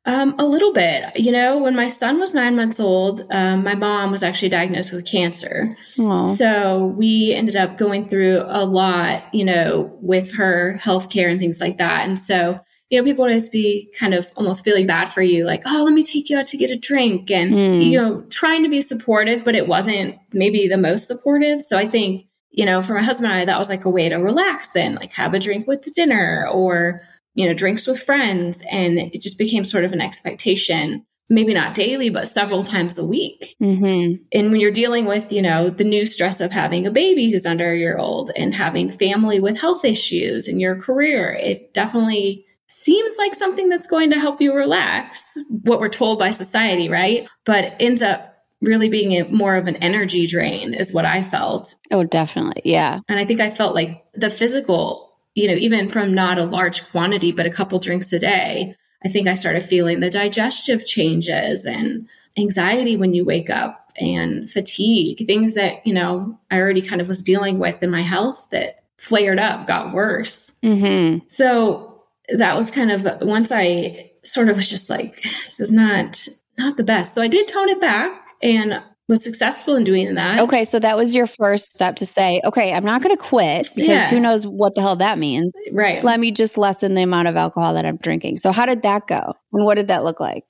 Um, 0.07 0.35
a 0.37 0.45
little 0.45 0.71
bit. 0.71 1.03
You 1.15 1.31
know, 1.31 1.57
when 1.57 1.75
my 1.75 1.87
son 1.87 2.19
was 2.19 2.31
nine 2.31 2.55
months 2.55 2.79
old, 2.79 3.25
um, 3.31 3.63
my 3.63 3.73
mom 3.73 4.11
was 4.11 4.21
actually 4.21 4.49
diagnosed 4.49 4.93
with 4.93 5.03
cancer. 5.03 5.75
Aww. 5.97 6.35
So 6.37 6.85
we 6.85 7.33
ended 7.33 7.55
up 7.55 7.79
going 7.79 8.07
through 8.07 8.43
a 8.45 8.65
lot, 8.65 9.23
you 9.33 9.43
know, 9.43 9.97
with 10.01 10.35
her 10.35 10.77
healthcare 10.79 11.31
and 11.31 11.39
things 11.39 11.59
like 11.59 11.79
that. 11.79 12.07
And 12.07 12.19
so 12.19 12.59
you 12.95 13.01
know, 13.01 13.05
people 13.05 13.23
would 13.23 13.31
always 13.31 13.49
be 13.49 13.91
kind 13.99 14.13
of 14.13 14.25
almost 14.37 14.63
feeling 14.63 14.87
bad 14.87 15.09
for 15.09 15.21
you, 15.21 15.45
like, 15.45 15.63
oh, 15.65 15.83
let 15.83 15.93
me 15.93 16.01
take 16.01 16.29
you 16.29 16.37
out 16.37 16.47
to 16.47 16.57
get 16.57 16.71
a 16.71 16.77
drink 16.77 17.29
and, 17.29 17.51
mm. 17.51 17.83
you 17.83 18.01
know, 18.01 18.21
trying 18.29 18.63
to 18.63 18.69
be 18.69 18.79
supportive, 18.79 19.43
but 19.43 19.53
it 19.53 19.67
wasn't 19.67 20.15
maybe 20.31 20.69
the 20.69 20.77
most 20.77 21.05
supportive. 21.05 21.61
So 21.61 21.77
I 21.77 21.85
think, 21.85 22.25
you 22.51 22.65
know, 22.65 22.81
for 22.81 22.93
my 22.93 23.03
husband 23.03 23.33
and 23.33 23.41
I, 23.41 23.45
that 23.45 23.59
was 23.59 23.67
like 23.67 23.83
a 23.83 23.89
way 23.89 24.07
to 24.07 24.15
relax 24.15 24.73
and 24.77 24.95
like 24.95 25.11
have 25.11 25.33
a 25.33 25.39
drink 25.39 25.67
with 25.67 25.81
the 25.81 25.91
dinner 25.91 26.47
or, 26.49 27.01
you 27.33 27.45
know, 27.45 27.53
drinks 27.53 27.85
with 27.85 28.01
friends. 28.01 28.63
And 28.71 28.97
it 28.97 29.19
just 29.19 29.37
became 29.37 29.65
sort 29.65 29.83
of 29.83 29.91
an 29.91 29.99
expectation, 29.99 31.05
maybe 31.29 31.53
not 31.53 31.75
daily, 31.75 32.09
but 32.09 32.29
several 32.29 32.63
times 32.63 32.97
a 32.97 33.05
week. 33.05 33.57
Mm-hmm. 33.61 34.23
And 34.31 34.51
when 34.53 34.61
you're 34.61 34.71
dealing 34.71 35.03
with, 35.03 35.33
you 35.33 35.41
know, 35.41 35.69
the 35.69 35.83
new 35.83 36.05
stress 36.05 36.39
of 36.39 36.53
having 36.53 36.87
a 36.87 36.91
baby 36.91 37.29
who's 37.29 37.45
under 37.45 37.73
a 37.73 37.77
year 37.77 37.97
old 37.97 38.31
and 38.37 38.55
having 38.55 38.89
family 38.89 39.41
with 39.41 39.59
health 39.59 39.83
issues 39.83 40.47
and 40.47 40.61
your 40.61 40.79
career, 40.79 41.33
it 41.33 41.73
definitely 41.73 42.44
seems 42.67 43.15
like 43.17 43.35
something 43.35 43.69
that's 43.69 43.87
going 43.87 44.11
to 44.11 44.19
help 44.19 44.41
you 44.41 44.53
relax, 44.53 45.37
what 45.49 45.79
we're 45.79 45.89
told 45.89 46.19
by 46.19 46.31
society, 46.31 46.89
right? 46.89 47.27
But 47.45 47.75
ends 47.79 48.01
up 48.01 48.35
really 48.61 48.89
being 48.89 49.13
a, 49.13 49.27
more 49.29 49.55
of 49.55 49.67
an 49.67 49.75
energy 49.77 50.25
drain, 50.25 50.73
is 50.73 50.93
what 50.93 51.05
I 51.05 51.21
felt. 51.21 51.75
Oh, 51.91 52.03
definitely. 52.03 52.61
Yeah. 52.65 52.99
And 53.07 53.19
I 53.19 53.25
think 53.25 53.39
I 53.39 53.49
felt 53.49 53.75
like 53.75 54.03
the 54.13 54.29
physical, 54.29 55.13
you 55.35 55.47
know, 55.47 55.53
even 55.53 55.89
from 55.89 56.13
not 56.13 56.37
a 56.37 56.45
large 56.45 56.83
quantity, 56.89 57.31
but 57.31 57.45
a 57.45 57.51
couple 57.51 57.77
drinks 57.79 58.11
a 58.13 58.19
day, 58.19 58.75
I 59.03 59.09
think 59.09 59.27
I 59.27 59.33
started 59.33 59.63
feeling 59.63 59.99
the 59.99 60.09
digestive 60.09 60.85
changes 60.85 61.65
and 61.65 62.07
anxiety 62.37 62.97
when 62.97 63.13
you 63.13 63.23
wake 63.23 63.49
up 63.49 63.91
and 63.97 64.49
fatigue, 64.49 65.25
things 65.27 65.53
that, 65.53 65.85
you 65.85 65.93
know, 65.93 66.39
I 66.49 66.57
already 66.57 66.81
kind 66.81 67.01
of 67.01 67.07
was 67.07 67.21
dealing 67.21 67.59
with 67.59 67.83
in 67.83 67.91
my 67.91 68.01
health 68.01 68.47
that 68.51 68.83
flared 68.97 69.39
up, 69.39 69.67
got 69.67 69.93
worse. 69.93 70.51
Mm-hmm. 70.63 71.27
So 71.27 71.94
that 72.29 72.55
was 72.55 72.71
kind 72.71 72.91
of 72.91 73.07
once 73.21 73.51
I 73.51 74.11
sort 74.23 74.49
of 74.49 74.55
was 74.55 74.69
just 74.69 74.89
like, 74.89 75.21
this 75.21 75.59
is 75.59 75.71
not 75.71 76.27
not 76.57 76.77
the 76.77 76.83
best. 76.83 77.13
So 77.13 77.21
I 77.21 77.27
did 77.27 77.47
tone 77.47 77.69
it 77.69 77.81
back 77.81 78.21
and 78.41 78.81
was 79.07 79.23
successful 79.23 79.75
in 79.75 79.83
doing 79.83 80.15
that. 80.15 80.39
Okay, 80.39 80.65
so 80.65 80.79
that 80.79 80.97
was 80.97 81.13
your 81.13 81.27
first 81.27 81.71
step 81.71 81.97
to 81.97 82.05
say, 82.05 82.41
okay, 82.43 82.73
I'm 82.73 82.85
not 82.85 83.03
going 83.03 83.15
to 83.15 83.21
quit 83.21 83.69
because 83.75 83.89
yeah. 83.89 84.09
who 84.09 84.19
knows 84.19 84.47
what 84.47 84.73
the 84.73 84.81
hell 84.81 84.95
that 84.95 85.19
means. 85.19 85.51
Right. 85.71 86.03
Let 86.03 86.19
me 86.19 86.31
just 86.31 86.57
lessen 86.57 86.95
the 86.95 87.03
amount 87.03 87.27
of 87.27 87.35
alcohol 87.35 87.75
that 87.75 87.85
I'm 87.85 87.97
drinking. 87.97 88.37
So 88.37 88.51
how 88.51 88.65
did 88.65 88.81
that 88.81 89.05
go? 89.07 89.33
And 89.53 89.65
what 89.65 89.75
did 89.75 89.89
that 89.89 90.03
look 90.03 90.19
like? 90.19 90.45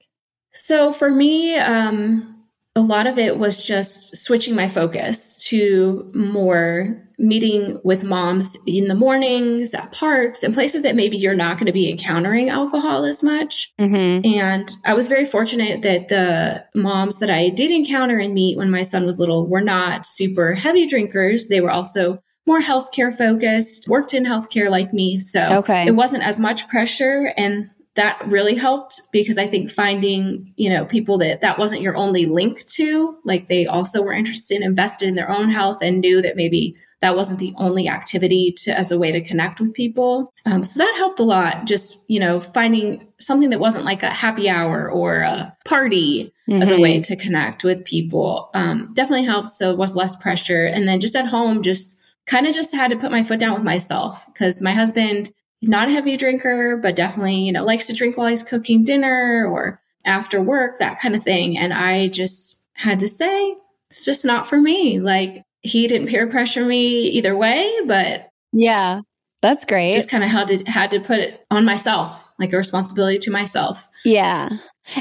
So 0.54 0.94
for 0.94 1.12
me, 1.12 1.58
um, 1.58 2.35
a 2.76 2.82
lot 2.82 3.08
of 3.08 3.18
it 3.18 3.38
was 3.38 3.66
just 3.66 4.18
switching 4.18 4.54
my 4.54 4.68
focus 4.68 5.38
to 5.38 6.12
more 6.14 7.02
meeting 7.18 7.80
with 7.86 8.04
moms 8.04 8.58
in 8.68 8.90
the 8.90 8.96
mornings 8.96 9.74
at 9.74 9.94
parks 9.94 10.44
and 10.44 10.54
places 10.54 10.82
that 10.82 10.96
maybe 10.96 11.16
you're 11.16 11.34
not 11.34 11.58
going 11.58 11.68
to 11.68 11.72
be 11.72 11.90
encountering 11.90 12.50
alcohol 12.50 13.06
as 13.06 13.24
much. 13.24 13.72
Mm-hmm. 13.80 14.26
And 14.38 14.76
I 14.84 14.94
was 14.94 15.08
very 15.08 15.24
fortunate 15.24 15.82
that 15.84 16.10
the 16.10 16.66
moms 16.76 17.20
that 17.20 17.30
I 17.30 17.50
did 17.50 17.72
encounter 17.72 18.20
and 18.20 18.34
meet 18.34 18.58
when 18.58 18.70
my 18.70 18.84
son 18.84 19.06
was 19.06 19.20
little 19.20 19.48
were 19.48 19.62
not 19.62 20.06
super 20.06 20.54
heavy 20.54 20.86
drinkers. 20.86 21.48
They 21.48 21.62
were 21.62 21.72
also 21.72 22.22
more 22.46 22.60
healthcare 22.60 23.16
focused, 23.16 23.88
worked 23.88 24.14
in 24.14 24.26
healthcare 24.26 24.70
like 24.70 24.94
me. 24.94 25.18
So 25.20 25.60
okay. 25.60 25.88
it 25.88 25.96
wasn't 25.96 26.24
as 26.24 26.38
much 26.38 26.68
pressure. 26.68 27.34
And 27.38 27.68
that 27.96 28.22
really 28.28 28.56
helped 28.56 29.02
because 29.12 29.38
I 29.38 29.48
think 29.48 29.72
finding, 29.72 30.54
you 30.58 30.70
know, 30.70 30.86
people 30.86 31.18
that 31.20 31.42
that 31.42 31.58
wasn't 31.58 31.82
your 31.82 31.96
only 31.96 32.26
link 32.26 32.66
to, 32.66 33.18
like 33.24 33.48
they 33.48 33.66
also 33.66 34.02
were 34.02 34.14
interested, 34.14 34.56
and 34.56 34.66
invested 34.66 35.08
in 35.08 35.16
their 35.16 35.30
own 35.30 35.50
health 35.50 35.82
and 35.82 36.02
knew 36.02 36.22
that 36.22 36.36
maybe 36.36 36.76
that 37.02 37.16
wasn't 37.16 37.40
the 37.40 37.54
only 37.58 37.88
activity 37.88 38.52
to 38.52 38.78
as 38.78 38.92
a 38.92 38.98
way 38.98 39.12
to 39.12 39.22
connect 39.22 39.60
with 39.60 39.74
people. 39.74 40.34
Um, 40.46 40.64
so 40.64 40.80
that 40.80 40.94
helped 40.98 41.20
a 41.20 41.24
lot. 41.24 41.66
Just, 41.68 42.02
you 42.08 42.20
know, 42.20 42.42
finding 42.42 43.08
something 43.20 43.50
that 43.52 43.60
wasn't 43.60 43.86
like 43.86 44.04
a 44.04 44.10
happy 44.10 44.50
hour 44.50 44.90
or 44.90 45.20
a 45.20 45.56
party 45.66 46.34
mm-hmm. 46.50 46.62
as 46.62 46.72
a 46.72 46.80
way 46.80 46.96
mm-hmm. 46.96 47.02
to 47.04 47.16
connect 47.16 47.64
with 47.64 47.86
people. 47.86 48.50
Um, 48.54 48.92
definitely 48.94 49.26
helped. 49.26 49.50
So 49.50 49.72
it 49.72 49.78
was 49.78 49.96
less 49.96 50.16
pressure. 50.16 50.66
And 50.66 50.88
then 50.88 51.00
just 51.00 51.16
at 51.16 51.28
home, 51.28 51.62
just 51.62 51.98
kind 52.26 52.48
of 52.48 52.56
just 52.56 52.74
had 52.74 52.92
to 52.92 52.98
put 52.98 53.12
my 53.12 53.24
foot 53.24 53.40
down 53.40 53.54
with 53.54 53.64
myself 53.64 54.26
because 54.34 54.62
my 54.62 54.72
husband 54.72 55.32
not 55.62 55.88
a 55.88 55.92
heavy 55.92 56.18
drinker, 56.18 56.78
but 56.78 56.96
definitely, 56.96 57.36
you 57.36 57.52
know, 57.52 57.64
likes 57.64 57.88
to 57.88 57.94
drink 57.94 58.18
while 58.18 58.28
he's 58.28 58.44
cooking 58.44 58.84
dinner 58.84 59.46
or 59.48 59.82
after 60.06 60.42
work, 60.42 60.80
that 60.80 61.00
kind 61.00 61.16
of 61.16 61.24
thing. 61.24 61.58
And 61.58 61.74
I 61.74 62.08
just 62.08 62.62
had 62.74 63.00
to 63.00 63.08
say, 63.08 63.56
it's 63.90 64.06
just 64.06 64.26
not 64.26 64.48
for 64.48 64.60
me. 64.60 65.00
Like 65.00 65.44
he 65.62 65.88
didn't 65.88 66.08
peer 66.08 66.28
pressure 66.28 66.66
me 66.66 67.04
either 67.10 67.36
way, 67.36 67.72
but 67.86 68.30
yeah, 68.52 69.02
that's 69.42 69.66
great. 69.66 69.94
Just 69.94 70.10
kind 70.10 70.24
of 70.24 70.30
had 70.30 70.48
to 70.50 70.64
had 70.66 70.92
to 70.92 71.00
put 71.00 71.20
it 71.20 71.46
on 71.50 71.66
myself, 71.66 72.30
like 72.40 72.54
a 72.54 72.58
responsibility 72.58 73.18
to 73.20 73.32
myself. 73.32 73.88
Yeah. 74.04 74.50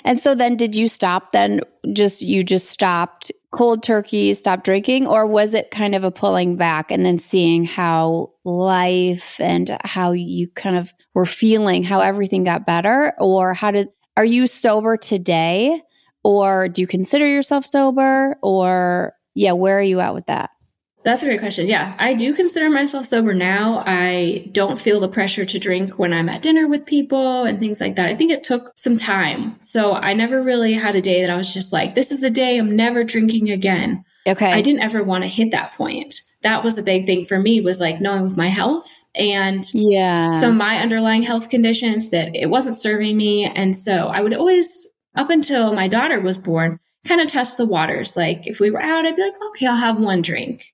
And 0.04 0.20
so 0.20 0.34
then 0.34 0.56
did 0.56 0.74
you 0.74 0.88
stop 0.88 1.32
then? 1.32 1.60
Just 1.92 2.22
you 2.22 2.42
just 2.42 2.68
stopped 2.68 3.30
cold 3.50 3.82
turkey, 3.82 4.34
stopped 4.34 4.64
drinking? 4.64 5.06
Or 5.06 5.26
was 5.26 5.54
it 5.54 5.70
kind 5.70 5.94
of 5.94 6.04
a 6.04 6.10
pulling 6.10 6.56
back 6.56 6.90
and 6.90 7.04
then 7.04 7.18
seeing 7.18 7.64
how 7.64 8.32
life 8.44 9.40
and 9.40 9.76
how 9.84 10.12
you 10.12 10.48
kind 10.48 10.76
of 10.76 10.92
were 11.14 11.26
feeling 11.26 11.82
how 11.82 12.00
everything 12.00 12.44
got 12.44 12.66
better? 12.66 13.14
Or 13.18 13.54
how 13.54 13.70
did 13.70 13.88
are 14.16 14.24
you 14.24 14.46
sober 14.46 14.96
today? 14.96 15.80
Or 16.22 16.68
do 16.68 16.80
you 16.80 16.86
consider 16.86 17.26
yourself 17.26 17.66
sober? 17.66 18.36
Or 18.42 19.14
yeah, 19.34 19.52
where 19.52 19.78
are 19.78 19.82
you 19.82 20.00
at 20.00 20.14
with 20.14 20.26
that? 20.26 20.50
That's 21.04 21.23
a 21.23 21.26
great 21.26 21.40
question. 21.40 21.66
Yeah, 21.66 21.94
I 21.99 22.14
do 22.14 22.34
consider 22.34 22.70
myself 22.70 23.04
sober 23.04 23.34
now. 23.34 23.82
I 23.87 24.49
don't 24.52 24.80
feel 24.80 25.00
the 25.00 25.08
pressure 25.08 25.44
to 25.44 25.58
drink 25.58 25.99
when 25.99 26.14
I'm 26.14 26.30
at 26.30 26.40
dinner 26.40 26.66
with 26.66 26.87
people 26.87 27.44
and 27.44 27.61
things 27.61 27.78
like 27.78 27.96
that. 27.96 28.08
I 28.08 28.14
think 28.14 28.32
it 28.32 28.42
took 28.42 28.73
some 28.76 28.96
time. 28.96 29.61
So 29.61 29.92
I 29.92 30.14
never 30.14 30.42
really 30.42 30.73
had 30.73 30.96
a 30.96 31.02
day 31.02 31.20
that 31.20 31.30
I 31.30 31.37
was 31.37 31.52
just 31.52 31.75
like, 31.75 31.94
this 31.94 32.11
is 32.11 32.20
the 32.20 32.30
day 32.30 32.58
I'm 32.58 32.75
never 32.75 33.04
drinking 33.04 33.50
again. 33.50 34.02
Okay. 34.26 34.50
I 34.50 34.62
didn't 34.62 34.80
ever 34.80 35.02
want 35.02 35.25
to 35.25 35.28
hit 35.28 35.50
that 35.50 35.75
point. 35.75 36.23
That 36.40 36.64
was 36.64 36.78
a 36.78 36.82
big 36.82 37.04
thing 37.04 37.26
for 37.26 37.38
me 37.38 37.61
was 37.61 37.80
like 37.80 38.00
knowing 38.00 38.23
with 38.23 38.38
my 38.38 38.49
health 38.49 38.88
and 39.14 39.62
yeah. 39.75 40.40
some 40.40 40.52
of 40.52 40.56
my 40.56 40.78
underlying 40.78 41.23
health 41.23 41.50
conditions 41.50 42.11
that 42.11 42.34
it 42.34 42.46
wasn't 42.49 42.76
serving 42.76 43.14
me. 43.16 43.44
And 43.44 43.76
so 43.76 44.08
I 44.08 44.23
would 44.23 44.34
always, 44.34 44.90
up 45.14 45.28
until 45.28 45.75
my 45.75 45.87
daughter 45.87 46.20
was 46.20 46.38
born, 46.38 46.78
kind 47.06 47.20
of 47.20 47.28
test 47.28 47.58
the 47.58 47.66
waters. 47.66 48.16
Like 48.16 48.46
if 48.46 48.58
we 48.58 48.70
were 48.70 48.82
out, 48.82 49.04
I'd 49.04 49.16
be 49.16 49.23
like, 49.23 49.34
okay, 49.50 49.66
I'll 49.66 49.76
have 49.76 49.99
one 49.99 50.23
drink. 50.23 50.64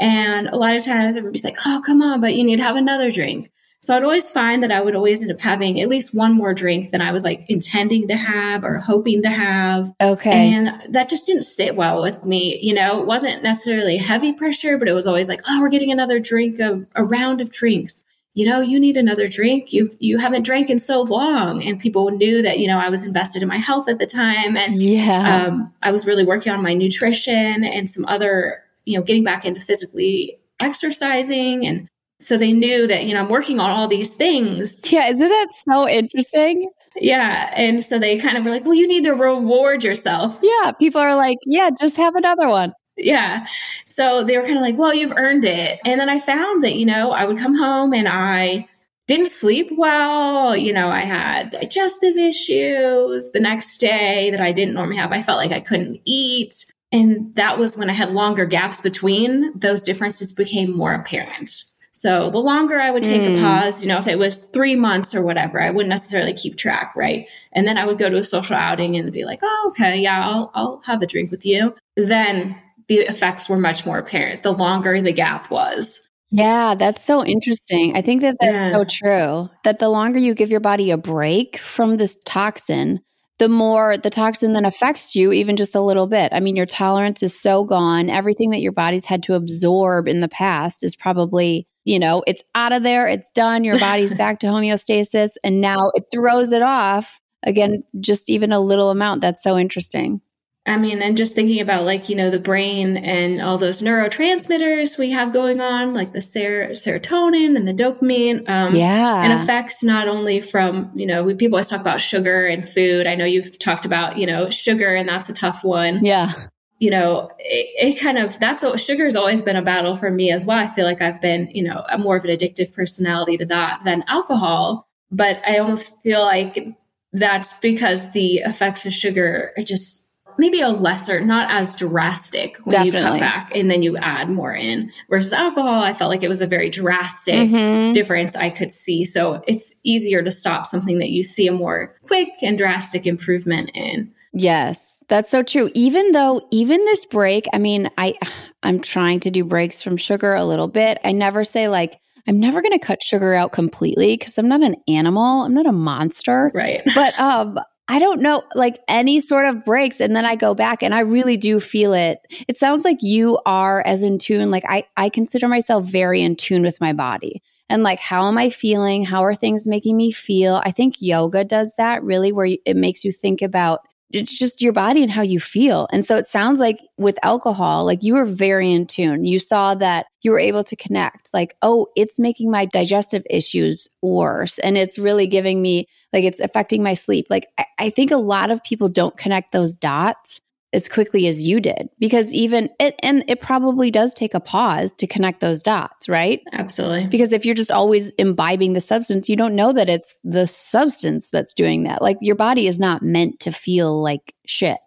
And 0.00 0.48
a 0.48 0.56
lot 0.56 0.74
of 0.74 0.84
times 0.84 1.16
everybody's 1.16 1.44
like, 1.44 1.58
oh, 1.66 1.80
come 1.86 2.02
on, 2.02 2.20
but 2.20 2.34
you 2.34 2.42
need 2.42 2.56
to 2.56 2.62
have 2.64 2.76
another 2.76 3.10
drink. 3.10 3.52
So 3.82 3.96
I'd 3.96 4.02
always 4.02 4.30
find 4.30 4.62
that 4.62 4.72
I 4.72 4.82
would 4.82 4.94
always 4.94 5.22
end 5.22 5.32
up 5.32 5.40
having 5.40 5.80
at 5.80 5.88
least 5.88 6.14
one 6.14 6.34
more 6.34 6.52
drink 6.52 6.90
than 6.90 7.00
I 7.00 7.12
was 7.12 7.24
like 7.24 7.46
intending 7.48 8.08
to 8.08 8.16
have 8.16 8.62
or 8.62 8.76
hoping 8.78 9.22
to 9.22 9.30
have. 9.30 9.92
Okay. 10.02 10.52
And 10.52 10.94
that 10.94 11.08
just 11.08 11.26
didn't 11.26 11.44
sit 11.44 11.76
well 11.76 12.02
with 12.02 12.24
me. 12.24 12.58
You 12.60 12.74
know, 12.74 13.00
it 13.00 13.06
wasn't 13.06 13.42
necessarily 13.42 13.96
heavy 13.96 14.34
pressure, 14.34 14.76
but 14.76 14.88
it 14.88 14.92
was 14.92 15.06
always 15.06 15.28
like, 15.28 15.40
oh, 15.48 15.62
we're 15.62 15.70
getting 15.70 15.90
another 15.90 16.18
drink 16.18 16.60
of 16.60 16.86
a 16.94 17.04
round 17.04 17.40
of 17.40 17.50
drinks. 17.50 18.04
You 18.34 18.46
know, 18.46 18.60
you 18.60 18.78
need 18.78 18.98
another 18.98 19.28
drink. 19.28 19.72
You 19.72 19.90
you 19.98 20.18
haven't 20.18 20.42
drank 20.44 20.68
in 20.70 20.78
so 20.78 21.00
long. 21.02 21.62
And 21.64 21.80
people 21.80 22.10
knew 22.10 22.42
that, 22.42 22.58
you 22.58 22.68
know, 22.68 22.78
I 22.78 22.90
was 22.90 23.06
invested 23.06 23.42
in 23.42 23.48
my 23.48 23.56
health 23.56 23.88
at 23.88 23.98
the 23.98 24.06
time. 24.06 24.58
And 24.58 24.74
yeah. 24.74 25.46
um, 25.46 25.72
I 25.82 25.90
was 25.90 26.06
really 26.06 26.24
working 26.24 26.52
on 26.52 26.62
my 26.62 26.74
nutrition 26.74 27.64
and 27.64 27.88
some 27.88 28.04
other, 28.04 28.62
you 28.84 28.98
know, 28.98 29.04
getting 29.04 29.24
back 29.24 29.44
into 29.44 29.60
physically 29.60 30.38
exercising 30.60 31.66
and 31.66 31.88
so 32.20 32.36
they 32.36 32.52
knew 32.52 32.86
that, 32.86 33.06
you 33.06 33.14
know, 33.14 33.20
I'm 33.20 33.30
working 33.30 33.60
on 33.60 33.70
all 33.70 33.88
these 33.88 34.14
things. 34.14 34.92
Yeah, 34.92 35.08
isn't 35.08 35.28
that 35.28 35.48
so 35.70 35.88
interesting? 35.88 36.70
Yeah. 36.96 37.50
And 37.56 37.82
so 37.82 37.98
they 37.98 38.18
kind 38.18 38.36
of 38.36 38.44
were 38.44 38.50
like, 38.50 38.64
well, 38.64 38.74
you 38.74 38.86
need 38.86 39.04
to 39.04 39.14
reward 39.14 39.82
yourself. 39.82 40.38
Yeah. 40.42 40.72
People 40.72 41.00
are 41.00 41.14
like, 41.14 41.38
yeah, 41.46 41.70
just 41.78 41.96
have 41.96 42.14
another 42.14 42.48
one. 42.48 42.72
Yeah. 42.96 43.46
So 43.86 44.22
they 44.22 44.36
were 44.36 44.44
kind 44.44 44.56
of 44.56 44.62
like, 44.62 44.76
well, 44.76 44.92
you've 44.92 45.16
earned 45.16 45.46
it. 45.46 45.80
And 45.86 45.98
then 45.98 46.10
I 46.10 46.18
found 46.18 46.62
that, 46.62 46.74
you 46.74 46.84
know, 46.84 47.12
I 47.12 47.24
would 47.24 47.38
come 47.38 47.56
home 47.56 47.94
and 47.94 48.06
I 48.06 48.68
didn't 49.06 49.28
sleep 49.28 49.70
well. 49.76 50.54
You 50.54 50.72
know, 50.72 50.88
I 50.88 51.00
had 51.00 51.50
digestive 51.50 52.16
issues 52.16 53.30
the 53.32 53.40
next 53.40 53.78
day 53.78 54.30
that 54.30 54.40
I 54.40 54.52
didn't 54.52 54.74
normally 54.74 54.96
have. 54.96 55.12
I 55.12 55.22
felt 55.22 55.38
like 55.38 55.52
I 55.52 55.60
couldn't 55.60 56.00
eat. 56.04 56.66
And 56.92 57.34
that 57.36 57.58
was 57.58 57.76
when 57.76 57.88
I 57.88 57.92
had 57.92 58.12
longer 58.12 58.46
gaps 58.46 58.80
between, 58.80 59.52
those 59.58 59.82
differences 59.82 60.32
became 60.32 60.76
more 60.76 60.92
apparent. 60.92 61.64
So 61.92 62.30
the 62.30 62.38
longer 62.38 62.80
I 62.80 62.90
would 62.90 63.04
take 63.04 63.22
mm. 63.22 63.36
a 63.36 63.40
pause, 63.40 63.82
you 63.82 63.88
know, 63.88 63.98
if 63.98 64.06
it 64.06 64.18
was 64.18 64.44
three 64.44 64.74
months 64.74 65.14
or 65.14 65.22
whatever, 65.22 65.60
I 65.60 65.70
wouldn't 65.70 65.90
necessarily 65.90 66.32
keep 66.32 66.56
track, 66.56 66.94
right? 66.96 67.26
And 67.52 67.66
then 67.66 67.76
I 67.78 67.84
would 67.84 67.98
go 67.98 68.08
to 68.08 68.16
a 68.16 68.24
social 68.24 68.56
outing 68.56 68.96
and 68.96 69.12
be 69.12 69.24
like, 69.24 69.40
oh, 69.42 69.66
okay, 69.68 70.00
yeah, 70.00 70.26
I'll, 70.26 70.50
I'll 70.54 70.80
have 70.86 71.02
a 71.02 71.06
drink 71.06 71.30
with 71.30 71.44
you. 71.44 71.76
Then 71.96 72.60
the 72.88 73.00
effects 73.00 73.48
were 73.48 73.58
much 73.58 73.86
more 73.86 73.98
apparent 73.98 74.42
the 74.42 74.50
longer 74.50 75.00
the 75.00 75.12
gap 75.12 75.50
was. 75.50 76.00
Yeah, 76.30 76.74
that's 76.74 77.04
so 77.04 77.24
interesting. 77.24 77.96
I 77.96 78.02
think 78.02 78.22
that 78.22 78.36
that's 78.40 78.52
yeah. 78.52 78.72
so 78.72 78.84
true. 78.84 79.50
That 79.64 79.78
the 79.78 79.88
longer 79.88 80.18
you 80.18 80.34
give 80.34 80.50
your 80.50 80.60
body 80.60 80.92
a 80.92 80.96
break 80.96 81.58
from 81.58 81.96
this 81.96 82.16
toxin, 82.24 83.00
the 83.40 83.48
more 83.48 83.96
the 83.96 84.10
toxin 84.10 84.52
then 84.52 84.66
affects 84.66 85.16
you 85.16 85.32
even 85.32 85.56
just 85.56 85.74
a 85.74 85.80
little 85.80 86.06
bit. 86.06 86.30
I 86.32 86.40
mean, 86.40 86.56
your 86.56 86.66
tolerance 86.66 87.22
is 87.22 87.40
so 87.40 87.64
gone. 87.64 88.10
Everything 88.10 88.50
that 88.50 88.60
your 88.60 88.70
body's 88.70 89.06
had 89.06 89.22
to 89.24 89.34
absorb 89.34 90.06
in 90.06 90.20
the 90.20 90.28
past 90.28 90.84
is 90.84 90.94
probably 90.94 91.66
you 91.86 91.98
know, 91.98 92.22
it's 92.26 92.42
out 92.54 92.72
of 92.72 92.82
there, 92.82 93.08
it's 93.08 93.30
done, 93.30 93.64
your 93.64 93.78
body's 93.80 94.14
back 94.14 94.38
to 94.40 94.46
homeostasis, 94.46 95.30
and 95.42 95.62
now 95.62 95.90
it 95.94 96.04
throws 96.12 96.52
it 96.52 96.60
off 96.60 97.18
again, 97.42 97.82
just 98.00 98.28
even 98.28 98.52
a 98.52 98.60
little 98.60 98.90
amount. 98.90 99.22
That's 99.22 99.42
so 99.42 99.56
interesting. 99.56 100.20
I 100.66 100.76
mean, 100.76 101.00
and 101.00 101.16
just 101.16 101.34
thinking 101.34 101.60
about 101.60 101.84
like, 101.84 102.08
you 102.08 102.16
know, 102.16 102.30
the 102.30 102.38
brain 102.38 102.98
and 102.98 103.40
all 103.40 103.56
those 103.56 103.80
neurotransmitters 103.80 104.98
we 104.98 105.10
have 105.10 105.32
going 105.32 105.60
on, 105.60 105.94
like 105.94 106.12
the 106.12 106.20
ser- 106.20 106.72
serotonin 106.72 107.56
and 107.56 107.66
the 107.66 107.72
dopamine. 107.72 108.48
Um, 108.48 108.74
yeah. 108.74 109.22
And 109.22 109.32
effects 109.32 109.82
not 109.82 110.06
only 110.06 110.40
from, 110.40 110.90
you 110.94 111.06
know, 111.06 111.24
we, 111.24 111.34
people 111.34 111.56
always 111.56 111.66
talk 111.66 111.80
about 111.80 112.00
sugar 112.00 112.46
and 112.46 112.68
food. 112.68 113.06
I 113.06 113.14
know 113.14 113.24
you've 113.24 113.58
talked 113.58 113.86
about, 113.86 114.18
you 114.18 114.26
know, 114.26 114.50
sugar 114.50 114.94
and 114.94 115.08
that's 115.08 115.28
a 115.30 115.34
tough 115.34 115.64
one. 115.64 116.04
Yeah 116.04 116.32
you 116.80 116.90
know, 116.90 117.30
it, 117.38 117.92
it, 117.94 118.00
kind 118.00 118.16
of 118.16 118.40
that's 118.40 118.62
a, 118.62 118.76
sugar's 118.76 119.14
always 119.14 119.42
been 119.42 119.54
a 119.54 119.62
battle 119.62 119.94
for 119.94 120.10
me 120.10 120.30
as 120.32 120.46
well. 120.46 120.58
I 120.58 120.66
feel 120.66 120.86
like 120.86 121.02
I've 121.02 121.20
been, 121.20 121.50
you 121.52 121.62
know, 121.62 121.84
a 121.90 121.98
more 121.98 122.16
of 122.16 122.24
an 122.24 122.30
addictive 122.30 122.72
personality 122.72 123.36
to 123.36 123.44
that 123.44 123.82
than 123.84 124.02
alcohol. 124.08 124.88
But 125.12 125.42
I 125.46 125.58
almost 125.58 125.92
feel 126.02 126.22
like 126.22 126.74
that's 127.12 127.52
because 127.60 128.12
the 128.12 128.38
effects 128.38 128.86
of 128.86 128.94
sugar 128.94 129.52
are 129.58 129.62
just 129.62 130.09
maybe 130.40 130.60
a 130.60 130.70
lesser, 130.70 131.20
not 131.20 131.50
as 131.50 131.76
drastic 131.76 132.56
when 132.64 132.72
Definitely. 132.72 132.98
you 132.98 133.04
cut 133.04 133.20
back 133.20 133.52
and 133.54 133.70
then 133.70 133.82
you 133.82 133.96
add 133.98 134.28
more 134.30 134.54
in. 134.54 134.90
Versus 135.08 135.32
alcohol, 135.32 135.82
I 135.82 135.94
felt 135.94 136.10
like 136.10 136.22
it 136.22 136.28
was 136.28 136.40
a 136.40 136.46
very 136.46 136.70
drastic 136.70 137.48
mm-hmm. 137.48 137.92
difference 137.92 138.34
I 138.34 138.50
could 138.50 138.72
see. 138.72 139.04
So 139.04 139.42
it's 139.46 139.74
easier 139.84 140.22
to 140.22 140.32
stop 140.32 140.66
something 140.66 140.98
that 140.98 141.10
you 141.10 141.22
see 141.22 141.46
a 141.46 141.52
more 141.52 141.94
quick 142.02 142.30
and 142.42 142.58
drastic 142.58 143.06
improvement 143.06 143.70
in. 143.74 144.12
Yes. 144.32 144.94
That's 145.08 145.30
so 145.30 145.42
true. 145.42 145.70
Even 145.74 146.12
though, 146.12 146.40
even 146.50 146.84
this 146.84 147.04
break, 147.06 147.46
I 147.52 147.58
mean, 147.58 147.90
I, 147.98 148.14
I'm 148.62 148.80
trying 148.80 149.20
to 149.20 149.30
do 149.30 149.44
breaks 149.44 149.82
from 149.82 149.96
sugar 149.96 150.34
a 150.34 150.44
little 150.44 150.68
bit. 150.68 150.98
I 151.04 151.12
never 151.12 151.44
say 151.44 151.68
like, 151.68 152.00
I'm 152.28 152.38
never 152.38 152.62
going 152.62 152.78
to 152.78 152.86
cut 152.86 153.02
sugar 153.02 153.34
out 153.34 153.50
completely 153.50 154.16
because 154.16 154.38
I'm 154.38 154.46
not 154.46 154.62
an 154.62 154.76
animal. 154.86 155.42
I'm 155.42 155.54
not 155.54 155.66
a 155.66 155.72
monster. 155.72 156.52
Right. 156.54 156.82
But, 156.94 157.18
um, 157.18 157.58
I 157.90 157.98
don't 157.98 158.20
know, 158.20 158.44
like 158.54 158.78
any 158.86 159.18
sort 159.18 159.46
of 159.46 159.64
breaks. 159.64 160.00
And 160.00 160.14
then 160.14 160.24
I 160.24 160.36
go 160.36 160.54
back 160.54 160.80
and 160.80 160.94
I 160.94 161.00
really 161.00 161.36
do 161.36 161.58
feel 161.58 161.92
it. 161.92 162.20
It 162.46 162.56
sounds 162.56 162.84
like 162.84 162.98
you 163.02 163.40
are 163.46 163.82
as 163.84 164.04
in 164.04 164.18
tune. 164.18 164.48
Like 164.52 164.62
I, 164.68 164.84
I 164.96 165.08
consider 165.08 165.48
myself 165.48 165.86
very 165.86 166.22
in 166.22 166.36
tune 166.36 166.62
with 166.62 166.80
my 166.80 166.92
body 166.92 167.42
and 167.68 167.82
like, 167.82 167.98
how 167.98 168.28
am 168.28 168.38
I 168.38 168.50
feeling? 168.50 169.04
How 169.04 169.24
are 169.24 169.34
things 169.34 169.66
making 169.66 169.96
me 169.96 170.12
feel? 170.12 170.62
I 170.64 170.70
think 170.70 171.02
yoga 171.02 171.42
does 171.42 171.74
that 171.78 172.04
really, 172.04 172.30
where 172.30 172.46
it 172.64 172.76
makes 172.76 173.04
you 173.04 173.10
think 173.10 173.42
about 173.42 173.80
it's 174.12 174.36
just 174.36 174.60
your 174.60 174.72
body 174.72 175.02
and 175.02 175.10
how 175.10 175.22
you 175.22 175.38
feel. 175.38 175.86
And 175.92 176.04
so 176.04 176.16
it 176.16 176.26
sounds 176.26 176.58
like 176.58 176.80
with 176.98 177.18
alcohol, 177.22 177.84
like 177.84 178.02
you 178.02 178.14
were 178.14 178.24
very 178.24 178.72
in 178.72 178.86
tune. 178.86 179.24
You 179.24 179.38
saw 179.38 179.74
that 179.76 180.06
you 180.22 180.30
were 180.30 180.38
able 180.38 180.64
to 180.64 180.76
connect, 180.76 181.28
like, 181.32 181.56
oh, 181.62 181.86
it's 181.96 182.18
making 182.18 182.50
my 182.50 182.64
digestive 182.64 183.22
issues 183.30 183.88
worse. 184.02 184.58
And 184.58 184.76
it's 184.76 184.98
really 184.98 185.26
giving 185.26 185.62
me, 185.62 185.86
like, 186.12 186.24
it's 186.24 186.40
affecting 186.40 186.82
my 186.82 186.94
sleep. 186.94 187.26
Like, 187.30 187.46
I, 187.58 187.66
I 187.78 187.90
think 187.90 188.10
a 188.10 188.16
lot 188.16 188.50
of 188.50 188.62
people 188.64 188.88
don't 188.88 189.16
connect 189.16 189.52
those 189.52 189.74
dots 189.74 190.40
as 190.72 190.88
quickly 190.88 191.26
as 191.26 191.46
you 191.46 191.60
did 191.60 191.88
because 191.98 192.32
even 192.32 192.70
it 192.78 192.94
and 193.02 193.24
it 193.26 193.40
probably 193.40 193.90
does 193.90 194.14
take 194.14 194.34
a 194.34 194.40
pause 194.40 194.92
to 194.94 195.06
connect 195.06 195.40
those 195.40 195.62
dots 195.62 196.08
right? 196.08 196.40
Absolutely. 196.52 197.06
Because 197.08 197.32
if 197.32 197.44
you're 197.44 197.54
just 197.54 197.72
always 197.72 198.10
imbibing 198.10 198.72
the 198.72 198.80
substance 198.80 199.28
you 199.28 199.36
don't 199.36 199.56
know 199.56 199.72
that 199.72 199.88
it's 199.88 200.18
the 200.22 200.46
substance 200.46 201.28
that's 201.30 201.54
doing 201.54 201.84
that. 201.84 202.02
Like 202.02 202.18
your 202.20 202.36
body 202.36 202.68
is 202.68 202.78
not 202.78 203.02
meant 203.02 203.40
to 203.40 203.52
feel 203.52 204.00
like 204.00 204.34
shit. 204.46 204.78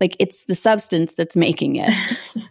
Like 0.00 0.16
it's 0.18 0.44
the 0.44 0.54
substance 0.54 1.14
that's 1.14 1.36
making 1.36 1.76
it. 1.76 1.92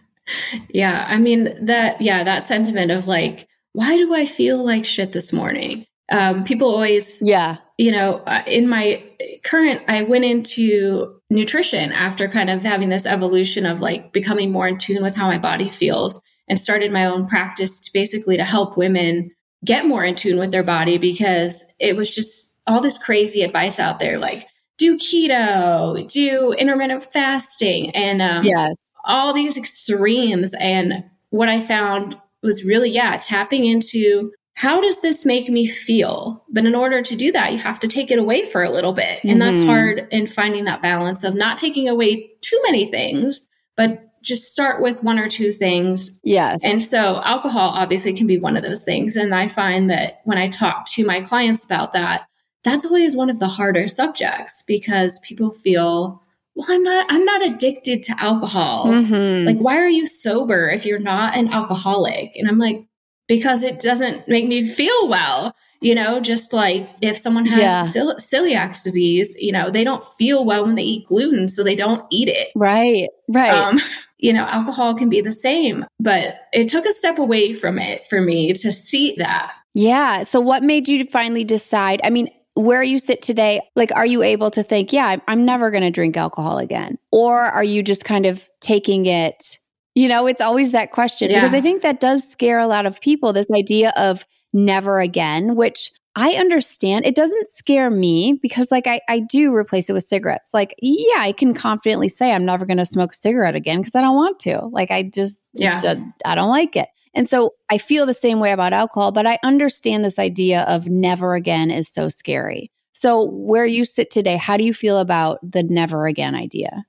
Yeah 0.68 1.06
i 1.08 1.16
mean 1.16 1.64
that 1.64 2.02
yeah 2.02 2.22
that 2.22 2.42
sentiment 2.42 2.90
of 2.90 3.06
like 3.06 3.48
why 3.72 3.96
do 3.96 4.14
i 4.14 4.26
feel 4.26 4.62
like 4.62 4.84
shit 4.84 5.12
this 5.12 5.32
morning? 5.32 5.86
Um, 6.10 6.44
people 6.44 6.68
always 6.68 7.20
yeah 7.22 7.56
you 7.78 7.92
know 7.92 8.16
uh, 8.26 8.42
in 8.46 8.68
my 8.68 9.02
current 9.44 9.80
i 9.88 10.02
went 10.02 10.24
into 10.24 11.18
nutrition 11.30 11.92
after 11.92 12.28
kind 12.28 12.50
of 12.50 12.62
having 12.62 12.90
this 12.90 13.06
evolution 13.06 13.64
of 13.64 13.80
like 13.80 14.12
becoming 14.12 14.52
more 14.52 14.68
in 14.68 14.76
tune 14.76 15.02
with 15.02 15.16
how 15.16 15.26
my 15.26 15.38
body 15.38 15.70
feels 15.70 16.20
and 16.48 16.60
started 16.60 16.92
my 16.92 17.06
own 17.06 17.26
practice 17.26 17.80
to 17.80 17.90
basically 17.94 18.36
to 18.36 18.44
help 18.44 18.76
women 18.76 19.30
get 19.64 19.86
more 19.86 20.04
in 20.04 20.14
tune 20.14 20.38
with 20.38 20.50
their 20.50 20.62
body 20.62 20.98
because 20.98 21.64
it 21.78 21.96
was 21.96 22.14
just 22.14 22.54
all 22.66 22.80
this 22.80 22.98
crazy 22.98 23.42
advice 23.42 23.78
out 23.78 23.98
there 23.98 24.18
like 24.18 24.46
do 24.76 24.98
keto 24.98 26.06
do 26.12 26.52
intermittent 26.52 27.02
fasting 27.02 27.90
and 27.90 28.20
um, 28.20 28.44
yes. 28.44 28.74
all 29.04 29.32
these 29.32 29.56
extremes 29.56 30.54
and 30.60 31.04
what 31.30 31.48
i 31.48 31.60
found 31.60 32.16
was 32.42 32.64
really 32.64 32.90
yeah 32.90 33.16
tapping 33.16 33.64
into 33.64 34.32
how 34.58 34.80
does 34.80 34.98
this 35.02 35.24
make 35.24 35.48
me 35.48 35.68
feel? 35.68 36.44
But 36.50 36.66
in 36.66 36.74
order 36.74 37.00
to 37.00 37.14
do 37.14 37.30
that, 37.30 37.52
you 37.52 37.60
have 37.60 37.78
to 37.78 37.86
take 37.86 38.10
it 38.10 38.18
away 38.18 38.44
for 38.44 38.64
a 38.64 38.70
little 38.70 38.92
bit. 38.92 39.22
And 39.22 39.40
mm-hmm. 39.40 39.54
that's 39.54 39.64
hard 39.64 40.08
in 40.10 40.26
finding 40.26 40.64
that 40.64 40.82
balance 40.82 41.22
of 41.22 41.36
not 41.36 41.58
taking 41.58 41.88
away 41.88 42.32
too 42.40 42.60
many 42.64 42.84
things, 42.84 43.48
but 43.76 44.00
just 44.20 44.50
start 44.50 44.82
with 44.82 45.04
one 45.04 45.20
or 45.20 45.28
two 45.28 45.52
things. 45.52 46.18
Yes. 46.24 46.58
And 46.64 46.82
so 46.82 47.22
alcohol 47.22 47.68
obviously 47.68 48.12
can 48.12 48.26
be 48.26 48.40
one 48.40 48.56
of 48.56 48.64
those 48.64 48.82
things. 48.82 49.14
And 49.14 49.32
I 49.32 49.46
find 49.46 49.88
that 49.90 50.22
when 50.24 50.38
I 50.38 50.48
talk 50.48 50.90
to 50.90 51.06
my 51.06 51.20
clients 51.20 51.64
about 51.64 51.92
that, 51.92 52.26
that's 52.64 52.84
always 52.84 53.14
one 53.14 53.30
of 53.30 53.38
the 53.38 53.46
harder 53.46 53.86
subjects 53.86 54.64
because 54.66 55.20
people 55.20 55.54
feel, 55.54 56.20
well, 56.56 56.66
I'm 56.68 56.82
not, 56.82 57.06
I'm 57.08 57.24
not 57.24 57.46
addicted 57.46 58.02
to 58.02 58.16
alcohol. 58.18 58.86
Mm-hmm. 58.86 59.46
Like, 59.46 59.58
why 59.58 59.76
are 59.76 59.88
you 59.88 60.04
sober 60.04 60.68
if 60.68 60.84
you're 60.84 60.98
not 60.98 61.36
an 61.36 61.52
alcoholic? 61.52 62.32
And 62.34 62.48
I'm 62.48 62.58
like, 62.58 62.87
because 63.28 63.62
it 63.62 63.78
doesn't 63.78 64.26
make 64.26 64.48
me 64.48 64.66
feel 64.66 65.08
well. 65.08 65.54
You 65.80 65.94
know, 65.94 66.18
just 66.18 66.52
like 66.52 66.90
if 67.00 67.16
someone 67.16 67.46
has 67.46 67.60
yeah. 67.60 67.82
cel- 67.82 68.16
celiac 68.16 68.82
disease, 68.82 69.36
you 69.38 69.52
know, 69.52 69.70
they 69.70 69.84
don't 69.84 70.02
feel 70.02 70.44
well 70.44 70.66
when 70.66 70.74
they 70.74 70.82
eat 70.82 71.06
gluten, 71.06 71.46
so 71.46 71.62
they 71.62 71.76
don't 71.76 72.04
eat 72.10 72.26
it. 72.28 72.48
Right, 72.56 73.08
right. 73.28 73.50
Um, 73.50 73.78
you 74.18 74.32
know, 74.32 74.44
alcohol 74.44 74.96
can 74.96 75.08
be 75.08 75.20
the 75.20 75.30
same, 75.30 75.86
but 76.00 76.40
it 76.52 76.68
took 76.68 76.84
a 76.84 76.90
step 76.90 77.20
away 77.20 77.52
from 77.52 77.78
it 77.78 78.04
for 78.06 78.20
me 78.20 78.52
to 78.54 78.72
see 78.72 79.14
that. 79.18 79.52
Yeah. 79.74 80.24
So, 80.24 80.40
what 80.40 80.64
made 80.64 80.88
you 80.88 81.04
finally 81.04 81.44
decide? 81.44 82.00
I 82.02 82.10
mean, 82.10 82.28
where 82.54 82.82
you 82.82 82.98
sit 82.98 83.22
today, 83.22 83.60
like, 83.76 83.92
are 83.94 84.06
you 84.06 84.24
able 84.24 84.50
to 84.50 84.64
think, 84.64 84.92
yeah, 84.92 85.18
I'm 85.28 85.44
never 85.44 85.70
going 85.70 85.84
to 85.84 85.92
drink 85.92 86.16
alcohol 86.16 86.58
again? 86.58 86.98
Or 87.12 87.38
are 87.38 87.62
you 87.62 87.84
just 87.84 88.04
kind 88.04 88.26
of 88.26 88.48
taking 88.60 89.06
it 89.06 89.58
you 89.98 90.06
know, 90.06 90.28
it's 90.28 90.40
always 90.40 90.70
that 90.70 90.92
question 90.92 91.28
yeah. 91.28 91.40
because 91.40 91.52
I 91.52 91.60
think 91.60 91.82
that 91.82 91.98
does 91.98 92.22
scare 92.22 92.60
a 92.60 92.68
lot 92.68 92.86
of 92.86 93.00
people 93.00 93.32
this 93.32 93.50
idea 93.50 93.92
of 93.96 94.24
never 94.52 95.00
again, 95.00 95.56
which 95.56 95.90
I 96.14 96.34
understand. 96.34 97.04
It 97.04 97.16
doesn't 97.16 97.48
scare 97.48 97.90
me 97.90 98.38
because, 98.40 98.70
like, 98.70 98.86
I, 98.86 99.00
I 99.08 99.18
do 99.18 99.52
replace 99.52 99.90
it 99.90 99.94
with 99.94 100.04
cigarettes. 100.04 100.50
Like, 100.54 100.72
yeah, 100.78 101.18
I 101.18 101.32
can 101.32 101.52
confidently 101.52 102.08
say 102.08 102.30
I'm 102.30 102.44
never 102.44 102.64
going 102.64 102.78
to 102.78 102.86
smoke 102.86 103.10
a 103.12 103.16
cigarette 103.16 103.56
again 103.56 103.80
because 103.80 103.96
I 103.96 104.00
don't 104.00 104.14
want 104.14 104.38
to. 104.40 104.66
Like, 104.70 104.92
I 104.92 105.02
just, 105.02 105.42
yeah. 105.54 105.80
just, 105.80 106.00
I 106.24 106.36
don't 106.36 106.48
like 106.48 106.76
it. 106.76 106.88
And 107.12 107.28
so 107.28 107.54
I 107.68 107.78
feel 107.78 108.06
the 108.06 108.14
same 108.14 108.38
way 108.38 108.52
about 108.52 108.72
alcohol, 108.72 109.10
but 109.10 109.26
I 109.26 109.40
understand 109.42 110.04
this 110.04 110.20
idea 110.20 110.60
of 110.68 110.86
never 110.86 111.34
again 111.34 111.72
is 111.72 111.92
so 111.92 112.08
scary. 112.08 112.70
So, 112.92 113.24
where 113.24 113.66
you 113.66 113.84
sit 113.84 114.12
today, 114.12 114.36
how 114.36 114.56
do 114.56 114.62
you 114.62 114.74
feel 114.74 114.98
about 114.98 115.40
the 115.42 115.64
never 115.64 116.06
again 116.06 116.36
idea? 116.36 116.84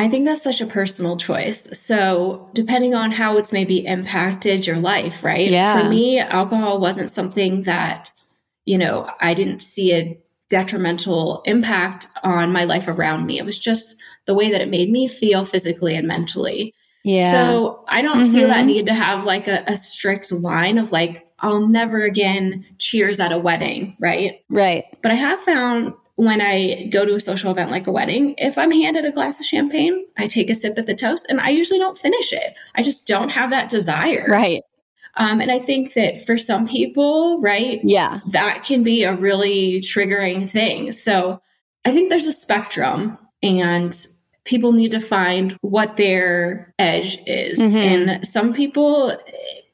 I 0.00 0.08
think 0.08 0.24
that's 0.24 0.42
such 0.42 0.62
a 0.62 0.66
personal 0.66 1.18
choice. 1.18 1.68
So, 1.78 2.48
depending 2.54 2.94
on 2.94 3.10
how 3.10 3.36
it's 3.36 3.52
maybe 3.52 3.84
impacted 3.84 4.66
your 4.66 4.78
life, 4.78 5.22
right? 5.22 5.50
Yeah. 5.50 5.78
For 5.78 5.90
me, 5.90 6.18
alcohol 6.18 6.80
wasn't 6.80 7.10
something 7.10 7.64
that, 7.64 8.10
you 8.64 8.78
know, 8.78 9.10
I 9.20 9.34
didn't 9.34 9.60
see 9.60 9.92
a 9.92 10.18
detrimental 10.48 11.42
impact 11.44 12.06
on 12.24 12.50
my 12.50 12.64
life 12.64 12.88
around 12.88 13.26
me. 13.26 13.38
It 13.38 13.44
was 13.44 13.58
just 13.58 14.00
the 14.24 14.32
way 14.32 14.50
that 14.50 14.62
it 14.62 14.70
made 14.70 14.90
me 14.90 15.06
feel 15.06 15.44
physically 15.44 15.94
and 15.94 16.08
mentally. 16.08 16.72
Yeah. 17.04 17.32
So, 17.32 17.84
I 17.86 18.00
don't 18.00 18.22
mm-hmm. 18.22 18.32
feel 18.32 18.48
that 18.48 18.64
need 18.64 18.86
to 18.86 18.94
have 18.94 19.24
like 19.24 19.48
a, 19.48 19.64
a 19.66 19.76
strict 19.76 20.32
line 20.32 20.78
of 20.78 20.92
like, 20.92 21.28
I'll 21.40 21.68
never 21.68 22.04
again 22.04 22.64
cheers 22.78 23.20
at 23.20 23.32
a 23.32 23.38
wedding, 23.38 23.98
right? 24.00 24.40
Right. 24.48 24.84
But 25.02 25.12
I 25.12 25.16
have 25.16 25.40
found 25.40 25.92
when 26.20 26.42
I 26.42 26.84
go 26.92 27.06
to 27.06 27.14
a 27.14 27.20
social 27.20 27.50
event 27.50 27.70
like 27.70 27.86
a 27.86 27.90
wedding, 27.90 28.34
if 28.36 28.58
I'm 28.58 28.70
handed 28.70 29.06
a 29.06 29.10
glass 29.10 29.40
of 29.40 29.46
champagne, 29.46 30.04
I 30.18 30.26
take 30.26 30.50
a 30.50 30.54
sip 30.54 30.78
at 30.78 30.86
the 30.86 30.94
toast 30.94 31.24
and 31.30 31.40
I 31.40 31.48
usually 31.48 31.78
don't 31.78 31.96
finish 31.96 32.30
it. 32.34 32.52
I 32.74 32.82
just 32.82 33.08
don't 33.08 33.30
have 33.30 33.48
that 33.52 33.70
desire. 33.70 34.26
Right. 34.28 34.62
Um, 35.16 35.40
and 35.40 35.50
I 35.50 35.58
think 35.58 35.94
that 35.94 36.26
for 36.26 36.36
some 36.36 36.68
people, 36.68 37.40
right, 37.40 37.80
Yeah. 37.84 38.20
that 38.32 38.64
can 38.64 38.82
be 38.82 39.02
a 39.02 39.14
really 39.14 39.80
triggering 39.80 40.46
thing. 40.46 40.92
So 40.92 41.40
I 41.86 41.90
think 41.90 42.10
there's 42.10 42.26
a 42.26 42.32
spectrum 42.32 43.16
and 43.42 43.96
people 44.44 44.72
need 44.72 44.92
to 44.92 45.00
find 45.00 45.56
what 45.62 45.96
their 45.96 46.74
edge 46.78 47.16
is. 47.26 47.58
Mhm. 47.58 47.74
And 47.74 48.26
some 48.26 48.52
people, 48.52 49.16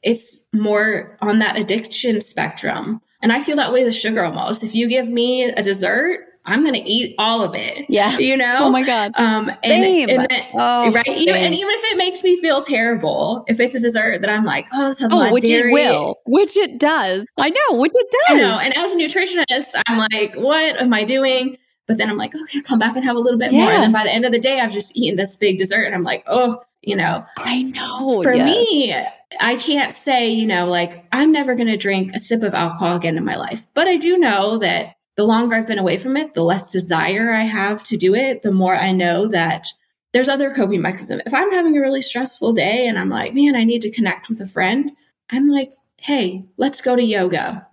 it's 0.01 0.45
more 0.53 1.17
on 1.21 1.39
that 1.39 1.57
addiction 1.59 2.21
spectrum. 2.21 3.01
And 3.21 3.33
I 3.33 3.41
feel 3.41 3.57
that 3.57 3.73
way 3.73 3.83
with 3.83 3.95
sugar 3.95 4.23
almost. 4.23 4.63
If 4.63 4.73
you 4.73 4.87
give 4.87 5.09
me 5.09 5.43
a 5.43 5.61
dessert, 5.61 6.23
I'm 6.47 6.61
going 6.63 6.73
to 6.75 6.89
eat 6.89 7.13
all 7.17 7.43
of 7.43 7.53
it. 7.55 7.85
Yeah. 7.89 8.17
You 8.17 8.37
know? 8.37 8.59
Oh 8.61 8.69
my 8.69 8.83
God. 8.85 9.11
Um, 9.15 9.49
and, 9.63 10.09
and 10.09 10.27
then, 10.29 10.43
Oh, 10.53 10.91
right. 10.91 11.07
Even, 11.07 11.35
and 11.35 11.53
even 11.53 11.67
if 11.69 11.91
it 11.91 11.97
makes 11.97 12.23
me 12.23 12.39
feel 12.41 12.61
terrible, 12.61 13.43
if 13.47 13.59
it's 13.59 13.75
a 13.75 13.79
dessert 13.79 14.21
that 14.21 14.29
I'm 14.29 14.45
like, 14.45 14.65
oh, 14.73 14.87
this 14.87 14.99
has 14.99 15.11
a 15.11 15.15
lot 15.15 15.29
Oh, 15.29 15.33
which 15.33 15.43
dairy. 15.43 15.71
it 15.71 15.73
will, 15.73 16.19
which 16.25 16.55
it 16.55 16.79
does. 16.79 17.27
I 17.37 17.49
know, 17.49 17.77
which 17.77 17.91
it 17.93 18.07
does. 18.27 18.37
I 18.37 18.39
know. 18.39 18.59
And 18.59 18.75
as 18.77 18.93
a 18.93 18.95
nutritionist, 18.95 19.81
I'm 19.87 20.07
like, 20.11 20.35
what 20.35 20.81
am 20.81 20.93
I 20.93 21.03
doing? 21.03 21.57
But 21.85 21.97
then 21.97 22.09
I'm 22.09 22.17
like, 22.17 22.33
okay, 22.35 22.61
come 22.61 22.79
back 22.79 22.95
and 22.95 23.05
have 23.05 23.15
a 23.15 23.19
little 23.19 23.39
bit 23.39 23.51
more. 23.51 23.69
And 23.69 23.83
then 23.83 23.91
by 23.91 24.03
the 24.03 24.11
end 24.11 24.25
of 24.25 24.31
the 24.31 24.39
day, 24.39 24.59
I've 24.59 24.73
just 24.73 24.97
eaten 24.97 25.15
this 25.17 25.37
big 25.37 25.57
dessert. 25.57 25.83
And 25.83 25.95
I'm 25.95 26.03
like, 26.03 26.23
oh, 26.27 26.61
you 26.81 26.95
know, 26.95 27.25
I 27.37 27.63
know. 27.63 28.21
for 28.23 28.33
yeah. 28.33 28.45
me, 28.45 28.93
I 29.39 29.55
can't 29.57 29.93
say, 29.93 30.29
you 30.29 30.45
know, 30.45 30.65
like 30.67 31.05
I'm 31.11 31.31
never 31.31 31.55
going 31.55 31.67
to 31.67 31.77
drink 31.77 32.13
a 32.13 32.19
sip 32.19 32.43
of 32.43 32.53
alcohol 32.53 32.95
again 32.95 33.17
in 33.17 33.25
my 33.25 33.35
life. 33.35 33.65
But 33.73 33.87
I 33.87 33.97
do 33.97 34.17
know 34.17 34.57
that 34.59 34.95
the 35.17 35.25
longer 35.25 35.55
I've 35.55 35.67
been 35.67 35.79
away 35.79 35.97
from 35.97 36.15
it, 36.15 36.33
the 36.33 36.43
less 36.43 36.71
desire 36.71 37.31
I 37.31 37.43
have 37.43 37.83
to 37.85 37.97
do 37.97 38.15
it, 38.15 38.43
the 38.43 38.51
more 38.51 38.75
I 38.75 38.91
know 38.91 39.27
that 39.27 39.67
there's 40.13 40.29
other 40.29 40.53
coping 40.53 40.81
mechanisms. 40.81 41.23
If 41.25 41.33
I'm 41.33 41.51
having 41.51 41.75
a 41.75 41.81
really 41.81 42.01
stressful 42.01 42.53
day 42.53 42.87
and 42.87 42.97
I'm 42.97 43.09
like, 43.09 43.33
man, 43.33 43.55
I 43.55 43.63
need 43.63 43.81
to 43.81 43.91
connect 43.91 44.29
with 44.29 44.39
a 44.39 44.47
friend, 44.47 44.91
I'm 45.29 45.49
like, 45.49 45.71
hey, 45.97 46.45
let's 46.57 46.81
go 46.81 46.95
to 46.95 47.03
yoga. 47.03 47.67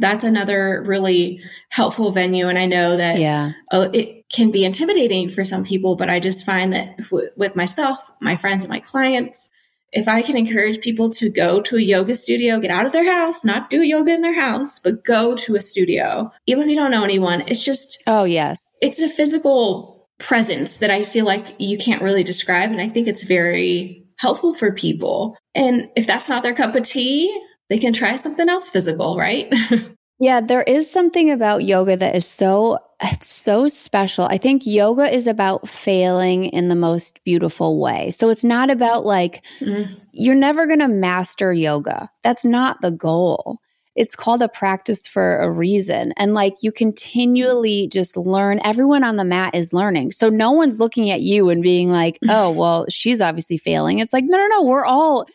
That's 0.00 0.24
another 0.24 0.84
really 0.86 1.40
helpful 1.70 2.12
venue. 2.12 2.48
And 2.48 2.58
I 2.58 2.66
know 2.66 2.96
that 2.96 3.18
Yeah. 3.18 3.52
uh, 3.72 3.88
it 3.92 4.28
can 4.28 4.50
be 4.50 4.64
intimidating 4.64 5.28
for 5.28 5.44
some 5.44 5.64
people, 5.64 5.96
but 5.96 6.10
I 6.10 6.20
just 6.20 6.44
find 6.44 6.72
that 6.72 6.96
if, 6.98 7.10
with 7.10 7.56
myself, 7.56 7.98
my 8.20 8.36
friends, 8.36 8.64
and 8.64 8.70
my 8.70 8.80
clients, 8.80 9.50
if 9.92 10.06
I 10.08 10.22
can 10.22 10.36
encourage 10.36 10.80
people 10.80 11.08
to 11.10 11.30
go 11.30 11.60
to 11.62 11.76
a 11.76 11.80
yoga 11.80 12.14
studio, 12.14 12.58
get 12.58 12.70
out 12.70 12.86
of 12.86 12.92
their 12.92 13.10
house, 13.10 13.44
not 13.44 13.70
do 13.70 13.82
yoga 13.82 14.12
in 14.12 14.20
their 14.20 14.38
house, 14.38 14.78
but 14.78 15.04
go 15.04 15.34
to 15.36 15.56
a 15.56 15.60
studio, 15.60 16.30
even 16.46 16.64
if 16.64 16.68
you 16.70 16.76
don't 16.76 16.90
know 16.90 17.04
anyone, 17.04 17.42
it's 17.46 17.62
just, 17.62 18.02
Oh, 18.06 18.24
yes. 18.24 18.58
it's 18.82 19.00
a 19.00 19.08
physical 19.08 20.08
presence 20.18 20.78
that 20.78 20.90
I 20.90 21.04
feel 21.04 21.24
like 21.24 21.54
you 21.58 21.78
can't 21.78 22.02
really 22.02 22.24
describe. 22.24 22.70
And 22.70 22.80
I 22.80 22.88
think 22.88 23.06
it's 23.08 23.22
very 23.22 24.04
helpful 24.18 24.52
for 24.52 24.72
people. 24.72 25.36
And 25.54 25.88
if 25.96 26.06
that's 26.06 26.28
not 26.28 26.42
their 26.42 26.54
cup 26.54 26.74
of 26.74 26.82
tea, 26.82 27.34
they 27.70 27.78
can 27.78 27.92
try 27.92 28.16
something 28.16 28.48
else 28.48 28.68
physical, 28.70 29.16
right? 29.16 29.52
Yeah, 30.20 30.40
there 30.40 30.62
is 30.62 30.90
something 30.90 31.30
about 31.30 31.62
yoga 31.62 31.96
that 31.96 32.16
is 32.16 32.26
so 32.26 32.78
it's 33.02 33.28
so 33.28 33.68
special. 33.68 34.24
I 34.24 34.38
think 34.38 34.66
yoga 34.66 35.12
is 35.14 35.26
about 35.26 35.68
failing 35.68 36.46
in 36.46 36.68
the 36.68 36.74
most 36.76 37.22
beautiful 37.24 37.80
way. 37.80 38.10
So 38.10 38.28
it's 38.28 38.44
not 38.44 38.70
about 38.70 39.06
like 39.06 39.44
Mm. 39.60 40.00
you're 40.12 40.34
never 40.34 40.66
going 40.66 40.80
to 40.80 40.88
master 40.88 41.52
yoga. 41.52 42.10
That's 42.24 42.44
not 42.44 42.80
the 42.80 42.90
goal. 42.90 43.58
It's 43.94 44.14
called 44.14 44.42
a 44.42 44.48
practice 44.48 45.08
for 45.08 45.38
a 45.40 45.50
reason. 45.50 46.12
And 46.16 46.32
like 46.34 46.54
you 46.62 46.70
continually 46.72 47.88
just 47.88 48.16
learn. 48.16 48.60
Everyone 48.64 49.02
on 49.02 49.16
the 49.16 49.24
mat 49.24 49.54
is 49.54 49.72
learning. 49.72 50.12
So 50.12 50.28
no 50.28 50.52
one's 50.52 50.78
looking 50.78 51.10
at 51.10 51.20
you 51.20 51.50
and 51.50 51.62
being 51.62 51.90
like, 51.90 52.18
oh, 52.28 52.50
well, 52.50 52.86
she's 52.88 53.20
obviously 53.20 53.58
failing. 53.58 53.98
It's 53.98 54.12
like, 54.12 54.24
no, 54.24 54.36
no, 54.38 54.46
no. 54.48 54.62
We're 54.62 54.84
all 54.86 55.26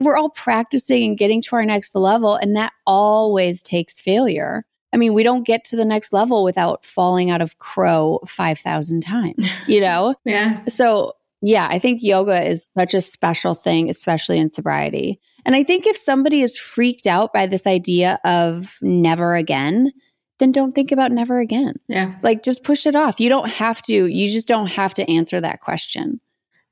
we're 0.00 0.16
all 0.16 0.30
practicing 0.30 1.10
and 1.10 1.18
getting 1.18 1.42
to 1.42 1.56
our 1.56 1.64
next 1.66 1.94
level. 1.94 2.34
And 2.36 2.56
that 2.56 2.72
always 2.86 3.62
takes 3.62 4.00
failure. 4.00 4.64
I 4.92 4.96
mean, 4.96 5.14
we 5.14 5.22
don't 5.22 5.46
get 5.46 5.64
to 5.66 5.76
the 5.76 5.84
next 5.84 6.12
level 6.12 6.42
without 6.42 6.84
falling 6.84 7.30
out 7.30 7.40
of 7.40 7.58
crow 7.58 8.20
5,000 8.26 9.02
times, 9.02 9.48
you 9.66 9.80
know? 9.82 10.14
yeah. 10.24 10.64
So, 10.66 11.14
yeah, 11.42 11.68
I 11.70 11.78
think 11.78 12.02
yoga 12.02 12.48
is 12.48 12.68
such 12.76 12.94
a 12.94 13.00
special 13.00 13.54
thing, 13.54 13.88
especially 13.88 14.38
in 14.38 14.50
sobriety. 14.50 15.20
And 15.46 15.54
I 15.54 15.62
think 15.62 15.86
if 15.86 15.96
somebody 15.96 16.42
is 16.42 16.58
freaked 16.58 17.06
out 17.06 17.32
by 17.32 17.46
this 17.46 17.66
idea 17.66 18.18
of 18.24 18.76
never 18.82 19.34
again, 19.36 19.92
then 20.38 20.52
don't 20.52 20.74
think 20.74 20.92
about 20.92 21.12
never 21.12 21.38
again. 21.38 21.76
Yeah. 21.88 22.16
Like 22.22 22.42
just 22.42 22.64
push 22.64 22.86
it 22.86 22.96
off. 22.96 23.20
You 23.20 23.28
don't 23.28 23.48
have 23.48 23.80
to, 23.82 24.06
you 24.06 24.26
just 24.26 24.48
don't 24.48 24.68
have 24.68 24.94
to 24.94 25.10
answer 25.10 25.40
that 25.40 25.60
question. 25.60 26.20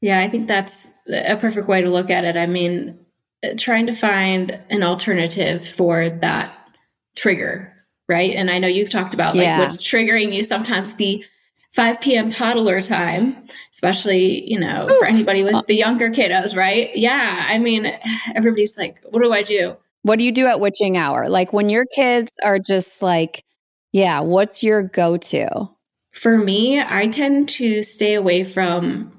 Yeah, 0.00 0.20
I 0.20 0.28
think 0.28 0.48
that's 0.48 0.88
a 1.12 1.36
perfect 1.36 1.68
way 1.68 1.80
to 1.80 1.90
look 1.90 2.10
at 2.10 2.24
it. 2.24 2.36
I 2.36 2.46
mean, 2.46 2.98
trying 3.56 3.86
to 3.86 3.94
find 3.94 4.58
an 4.70 4.82
alternative 4.82 5.66
for 5.66 6.08
that 6.08 6.54
trigger, 7.16 7.74
right? 8.08 8.34
And 8.34 8.50
I 8.50 8.58
know 8.58 8.68
you've 8.68 8.90
talked 8.90 9.14
about 9.14 9.36
like 9.36 9.44
Yeah. 9.44 9.58
what's 9.60 9.76
triggering 9.76 10.32
you 10.34 10.44
sometimes 10.44 10.94
the 10.94 11.24
5 11.72 12.00
p.m. 12.00 12.30
toddler 12.30 12.80
time, 12.80 13.46
especially, 13.70 14.48
you 14.50 14.58
know, 14.58 14.88
for 14.98 15.04
anybody 15.06 15.44
with 15.44 15.54
uh, 15.54 15.62
the 15.68 15.74
younger 15.76 16.10
kiddos, 16.10 16.56
right? 16.56 16.90
Yeah. 16.96 17.46
I 17.48 17.58
mean, 17.58 17.92
everybody's 18.34 18.76
like, 18.78 18.98
what 19.10 19.22
do 19.22 19.32
I 19.32 19.42
do? 19.42 19.76
What 20.02 20.18
do 20.18 20.24
you 20.24 20.32
do 20.32 20.46
at 20.46 20.60
witching 20.60 20.96
hour? 20.96 21.28
Like 21.28 21.52
when 21.52 21.68
your 21.68 21.84
kids 21.94 22.30
are 22.42 22.58
just 22.58 23.02
like, 23.02 23.44
yeah, 23.92 24.20
what's 24.20 24.62
your 24.62 24.82
go 24.82 25.18
to? 25.18 25.68
For 26.12 26.38
me, 26.38 26.80
I 26.80 27.08
tend 27.08 27.48
to 27.50 27.82
stay 27.82 28.14
away 28.14 28.44
from 28.44 29.12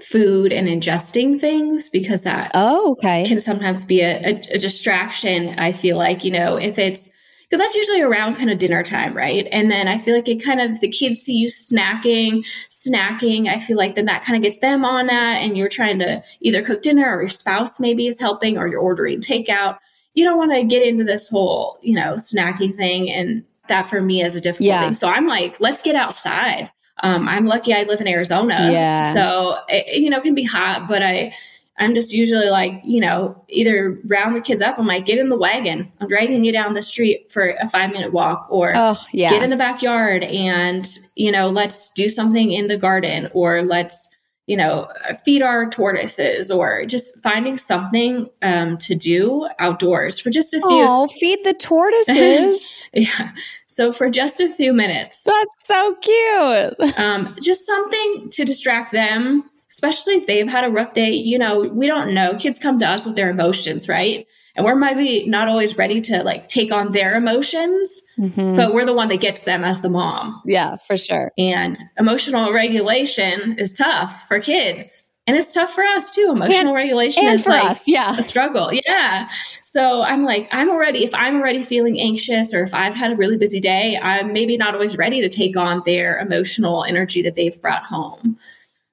food 0.00 0.52
and 0.52 0.68
ingesting 0.68 1.40
things 1.40 1.88
because 1.88 2.22
that 2.22 2.50
Oh, 2.54 2.92
okay. 2.92 3.26
can 3.26 3.40
sometimes 3.40 3.84
be 3.84 4.00
a, 4.02 4.16
a, 4.24 4.42
a 4.54 4.58
distraction. 4.58 5.58
I 5.58 5.72
feel 5.72 5.96
like, 5.96 6.22
you 6.22 6.30
know, 6.30 6.56
if 6.56 6.78
it's 6.78 7.10
because 7.48 7.62
that's 7.62 7.74
usually 7.76 8.02
around 8.02 8.34
kind 8.36 8.50
of 8.50 8.58
dinner 8.58 8.82
time, 8.82 9.14
right? 9.14 9.46
And 9.52 9.70
then 9.70 9.86
I 9.86 9.98
feel 9.98 10.16
like 10.16 10.28
it 10.28 10.42
kind 10.44 10.60
of, 10.60 10.80
the 10.80 10.88
kids 10.88 11.20
see 11.20 11.36
you 11.36 11.48
snacking, 11.48 12.44
snacking. 12.70 13.48
I 13.48 13.60
feel 13.60 13.76
like 13.76 13.94
then 13.94 14.06
that 14.06 14.24
kind 14.24 14.36
of 14.36 14.42
gets 14.42 14.58
them 14.58 14.84
on 14.84 15.06
that. 15.06 15.42
And 15.42 15.56
you're 15.56 15.68
trying 15.68 16.00
to 16.00 16.22
either 16.40 16.62
cook 16.62 16.82
dinner 16.82 17.08
or 17.16 17.20
your 17.20 17.28
spouse 17.28 17.78
maybe 17.78 18.08
is 18.08 18.18
helping 18.18 18.58
or 18.58 18.66
you're 18.66 18.80
ordering 18.80 19.20
takeout. 19.20 19.78
You 20.14 20.24
don't 20.24 20.38
want 20.38 20.52
to 20.52 20.64
get 20.64 20.86
into 20.86 21.04
this 21.04 21.28
whole, 21.28 21.78
you 21.82 21.94
know, 21.94 22.14
snacking 22.14 22.74
thing. 22.76 23.10
And 23.10 23.44
that 23.68 23.86
for 23.86 24.02
me 24.02 24.22
is 24.22 24.34
a 24.34 24.40
difficult 24.40 24.66
Yeah. 24.66 24.84
thing. 24.84 24.94
So 24.94 25.08
I'm 25.08 25.28
like, 25.28 25.60
let's 25.60 25.82
get 25.82 25.94
outside. 25.94 26.70
Um, 27.02 27.28
I'm 27.28 27.46
lucky 27.46 27.74
I 27.74 27.82
live 27.82 28.00
in 28.00 28.08
Arizona. 28.08 28.70
Yeah. 28.72 29.12
So, 29.12 29.58
it, 29.68 30.00
you 30.02 30.08
know, 30.08 30.16
it 30.16 30.22
can 30.22 30.34
be 30.34 30.44
hot, 30.44 30.88
but 30.88 31.02
I, 31.02 31.34
I'm 31.78 31.94
just 31.94 32.12
usually 32.12 32.48
like, 32.48 32.80
you 32.84 33.00
know, 33.00 33.44
either 33.48 34.00
round 34.06 34.34
the 34.34 34.40
kids 34.40 34.62
up. 34.62 34.78
I'm 34.78 34.86
like, 34.86 35.04
get 35.04 35.18
in 35.18 35.28
the 35.28 35.36
wagon. 35.36 35.92
I'm 36.00 36.08
dragging 36.08 36.44
you 36.44 36.50
down 36.52 36.72
the 36.74 36.82
street 36.82 37.30
for 37.30 37.50
a 37.60 37.68
five 37.68 37.92
minute 37.92 38.12
walk 38.12 38.46
or 38.50 38.72
Oh, 38.74 38.96
yeah. 39.12 39.30
get 39.30 39.42
in 39.42 39.50
the 39.50 39.56
backyard 39.56 40.22
and, 40.24 40.86
you 41.14 41.30
know, 41.30 41.50
let's 41.50 41.90
do 41.92 42.08
something 42.08 42.50
in 42.50 42.68
the 42.68 42.78
garden 42.78 43.28
or 43.34 43.62
let's, 43.62 44.08
you 44.46 44.56
know, 44.56 44.88
feed 45.24 45.42
our 45.42 45.68
tortoises 45.68 46.50
or 46.50 46.86
just 46.86 47.20
finding 47.22 47.58
something 47.58 48.30
um, 48.42 48.78
to 48.78 48.94
do 48.94 49.46
outdoors 49.58 50.18
for 50.18 50.30
just 50.30 50.54
a 50.54 50.58
few. 50.60 50.68
Oh, 50.70 51.08
feed 51.08 51.40
the 51.44 51.52
tortoises. 51.54 52.60
Yeah. 52.94 53.32
So 53.66 53.92
for 53.92 54.08
just 54.08 54.40
a 54.40 54.48
few 54.48 54.72
minutes, 54.72 55.24
That's 55.24 55.66
so 55.66 55.96
cute. 55.96 56.98
um, 56.98 57.36
just 57.42 57.66
something 57.66 58.28
to 58.30 58.44
distract 58.46 58.90
them 58.92 59.50
especially 59.76 60.14
if 60.14 60.26
they've 60.26 60.48
had 60.48 60.64
a 60.64 60.70
rough 60.70 60.94
day. 60.94 61.10
You 61.10 61.38
know, 61.38 61.60
we 61.60 61.86
don't 61.86 62.14
know. 62.14 62.34
Kids 62.36 62.58
come 62.58 62.78
to 62.80 62.88
us 62.88 63.04
with 63.04 63.14
their 63.14 63.28
emotions, 63.28 63.90
right? 63.90 64.26
And 64.54 64.64
we're 64.64 64.74
maybe 64.74 65.28
not 65.28 65.48
always 65.48 65.76
ready 65.76 66.00
to 66.00 66.22
like 66.22 66.48
take 66.48 66.72
on 66.72 66.92
their 66.92 67.14
emotions, 67.14 68.00
mm-hmm. 68.18 68.56
but 68.56 68.72
we're 68.72 68.86
the 68.86 68.94
one 68.94 69.08
that 69.08 69.20
gets 69.20 69.44
them 69.44 69.64
as 69.64 69.82
the 69.82 69.90
mom. 69.90 70.40
Yeah, 70.46 70.76
for 70.86 70.96
sure. 70.96 71.30
And 71.36 71.76
emotional 71.98 72.54
regulation 72.54 73.56
is 73.58 73.74
tough 73.74 74.26
for 74.26 74.40
kids. 74.40 75.04
And 75.26 75.36
it's 75.36 75.52
tough 75.52 75.74
for 75.74 75.84
us 75.84 76.10
too. 76.10 76.30
Emotional 76.30 76.68
and, 76.68 76.74
regulation 76.74 77.26
and 77.26 77.34
is 77.34 77.46
like 77.46 77.64
us, 77.64 77.86
yeah. 77.86 78.16
a 78.16 78.22
struggle. 78.22 78.70
Yeah. 78.72 79.28
So 79.60 80.02
I'm 80.02 80.24
like, 80.24 80.48
I'm 80.52 80.70
already, 80.70 81.04
if 81.04 81.12
I'm 81.14 81.34
already 81.36 81.62
feeling 81.62 82.00
anxious 82.00 82.54
or 82.54 82.62
if 82.62 82.72
I've 82.72 82.94
had 82.94 83.12
a 83.12 83.16
really 83.16 83.36
busy 83.36 83.60
day, 83.60 83.98
I'm 84.00 84.32
maybe 84.32 84.56
not 84.56 84.72
always 84.72 84.96
ready 84.96 85.20
to 85.20 85.28
take 85.28 85.54
on 85.54 85.82
their 85.84 86.18
emotional 86.18 86.84
energy 86.84 87.20
that 87.22 87.34
they've 87.34 87.60
brought 87.60 87.84
home. 87.84 88.38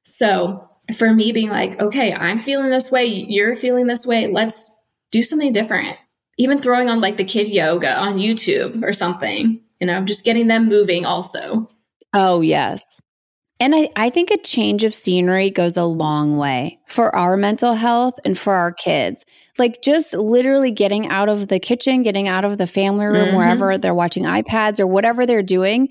So 0.01 0.69
for 0.95 1.13
me 1.13 1.31
being 1.31 1.49
like, 1.49 1.79
okay, 1.79 2.13
I'm 2.13 2.39
feeling 2.39 2.69
this 2.69 2.91
way, 2.91 3.05
you're 3.05 3.55
feeling 3.55 3.87
this 3.87 4.05
way, 4.05 4.27
let's 4.27 4.71
do 5.11 5.21
something 5.21 5.53
different. 5.53 5.97
Even 6.37 6.57
throwing 6.57 6.89
on 6.89 6.99
like 6.99 7.17
the 7.17 7.23
kid 7.23 7.47
yoga 7.47 7.97
on 7.97 8.17
YouTube 8.17 8.83
or 8.83 8.93
something, 8.93 9.61
you 9.79 9.87
know, 9.87 10.01
just 10.03 10.25
getting 10.25 10.47
them 10.47 10.67
moving 10.67 11.05
also. 11.05 11.69
Oh, 12.13 12.41
yes. 12.41 12.83
And 13.59 13.75
I, 13.75 13.89
I 13.95 14.09
think 14.09 14.31
a 14.31 14.37
change 14.37 14.83
of 14.83 14.93
scenery 14.93 15.49
goes 15.49 15.77
a 15.77 15.85
long 15.85 16.37
way 16.37 16.79
for 16.87 17.15
our 17.15 17.37
mental 17.37 17.73
health 17.73 18.15
and 18.25 18.37
for 18.37 18.53
our 18.53 18.73
kids. 18.73 19.23
Like 19.57 19.81
just 19.81 20.13
literally 20.13 20.71
getting 20.71 21.07
out 21.07 21.29
of 21.29 21.47
the 21.47 21.59
kitchen, 21.59 22.03
getting 22.03 22.27
out 22.27 22.43
of 22.43 22.57
the 22.57 22.67
family 22.67 23.05
room, 23.05 23.27
mm-hmm. 23.27 23.37
wherever 23.37 23.77
they're 23.77 23.93
watching 23.93 24.23
iPads 24.23 24.79
or 24.79 24.87
whatever 24.87 25.25
they're 25.25 25.43
doing, 25.43 25.89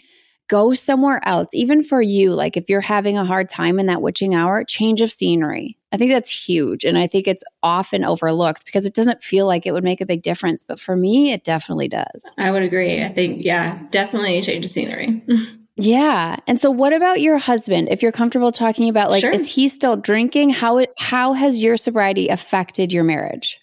go 0.52 0.74
somewhere 0.74 1.18
else. 1.26 1.48
Even 1.54 1.82
for 1.82 2.02
you, 2.02 2.34
like 2.34 2.58
if 2.58 2.68
you're 2.68 2.82
having 2.82 3.16
a 3.16 3.24
hard 3.24 3.48
time 3.48 3.80
in 3.80 3.86
that 3.86 4.02
witching 4.02 4.34
hour, 4.34 4.64
change 4.64 5.00
of 5.00 5.10
scenery. 5.10 5.78
I 5.92 5.96
think 5.96 6.12
that's 6.12 6.28
huge. 6.28 6.84
And 6.84 6.98
I 6.98 7.06
think 7.06 7.26
it's 7.26 7.42
often 7.62 8.04
overlooked 8.04 8.66
because 8.66 8.84
it 8.84 8.92
doesn't 8.92 9.22
feel 9.22 9.46
like 9.46 9.66
it 9.66 9.72
would 9.72 9.82
make 9.82 10.02
a 10.02 10.06
big 10.06 10.20
difference. 10.22 10.62
But 10.62 10.78
for 10.78 10.94
me, 10.94 11.32
it 11.32 11.42
definitely 11.42 11.88
does. 11.88 12.22
I 12.36 12.50
would 12.50 12.62
agree. 12.62 13.02
I 13.02 13.08
think, 13.08 13.42
yeah, 13.42 13.80
definitely 13.90 14.42
change 14.42 14.64
of 14.64 14.70
scenery. 14.70 15.24
Yeah. 15.76 16.36
And 16.46 16.60
so 16.60 16.70
what 16.70 16.92
about 16.92 17.22
your 17.22 17.38
husband? 17.38 17.88
If 17.90 18.02
you're 18.02 18.12
comfortable 18.12 18.52
talking 18.52 18.90
about 18.90 19.08
like 19.08 19.22
sure. 19.22 19.30
is 19.30 19.50
he 19.50 19.68
still 19.68 19.96
drinking? 19.96 20.50
How 20.50 20.76
it 20.76 20.92
how 20.98 21.32
has 21.32 21.62
your 21.62 21.78
sobriety 21.78 22.28
affected 22.28 22.92
your 22.92 23.04
marriage? 23.04 23.58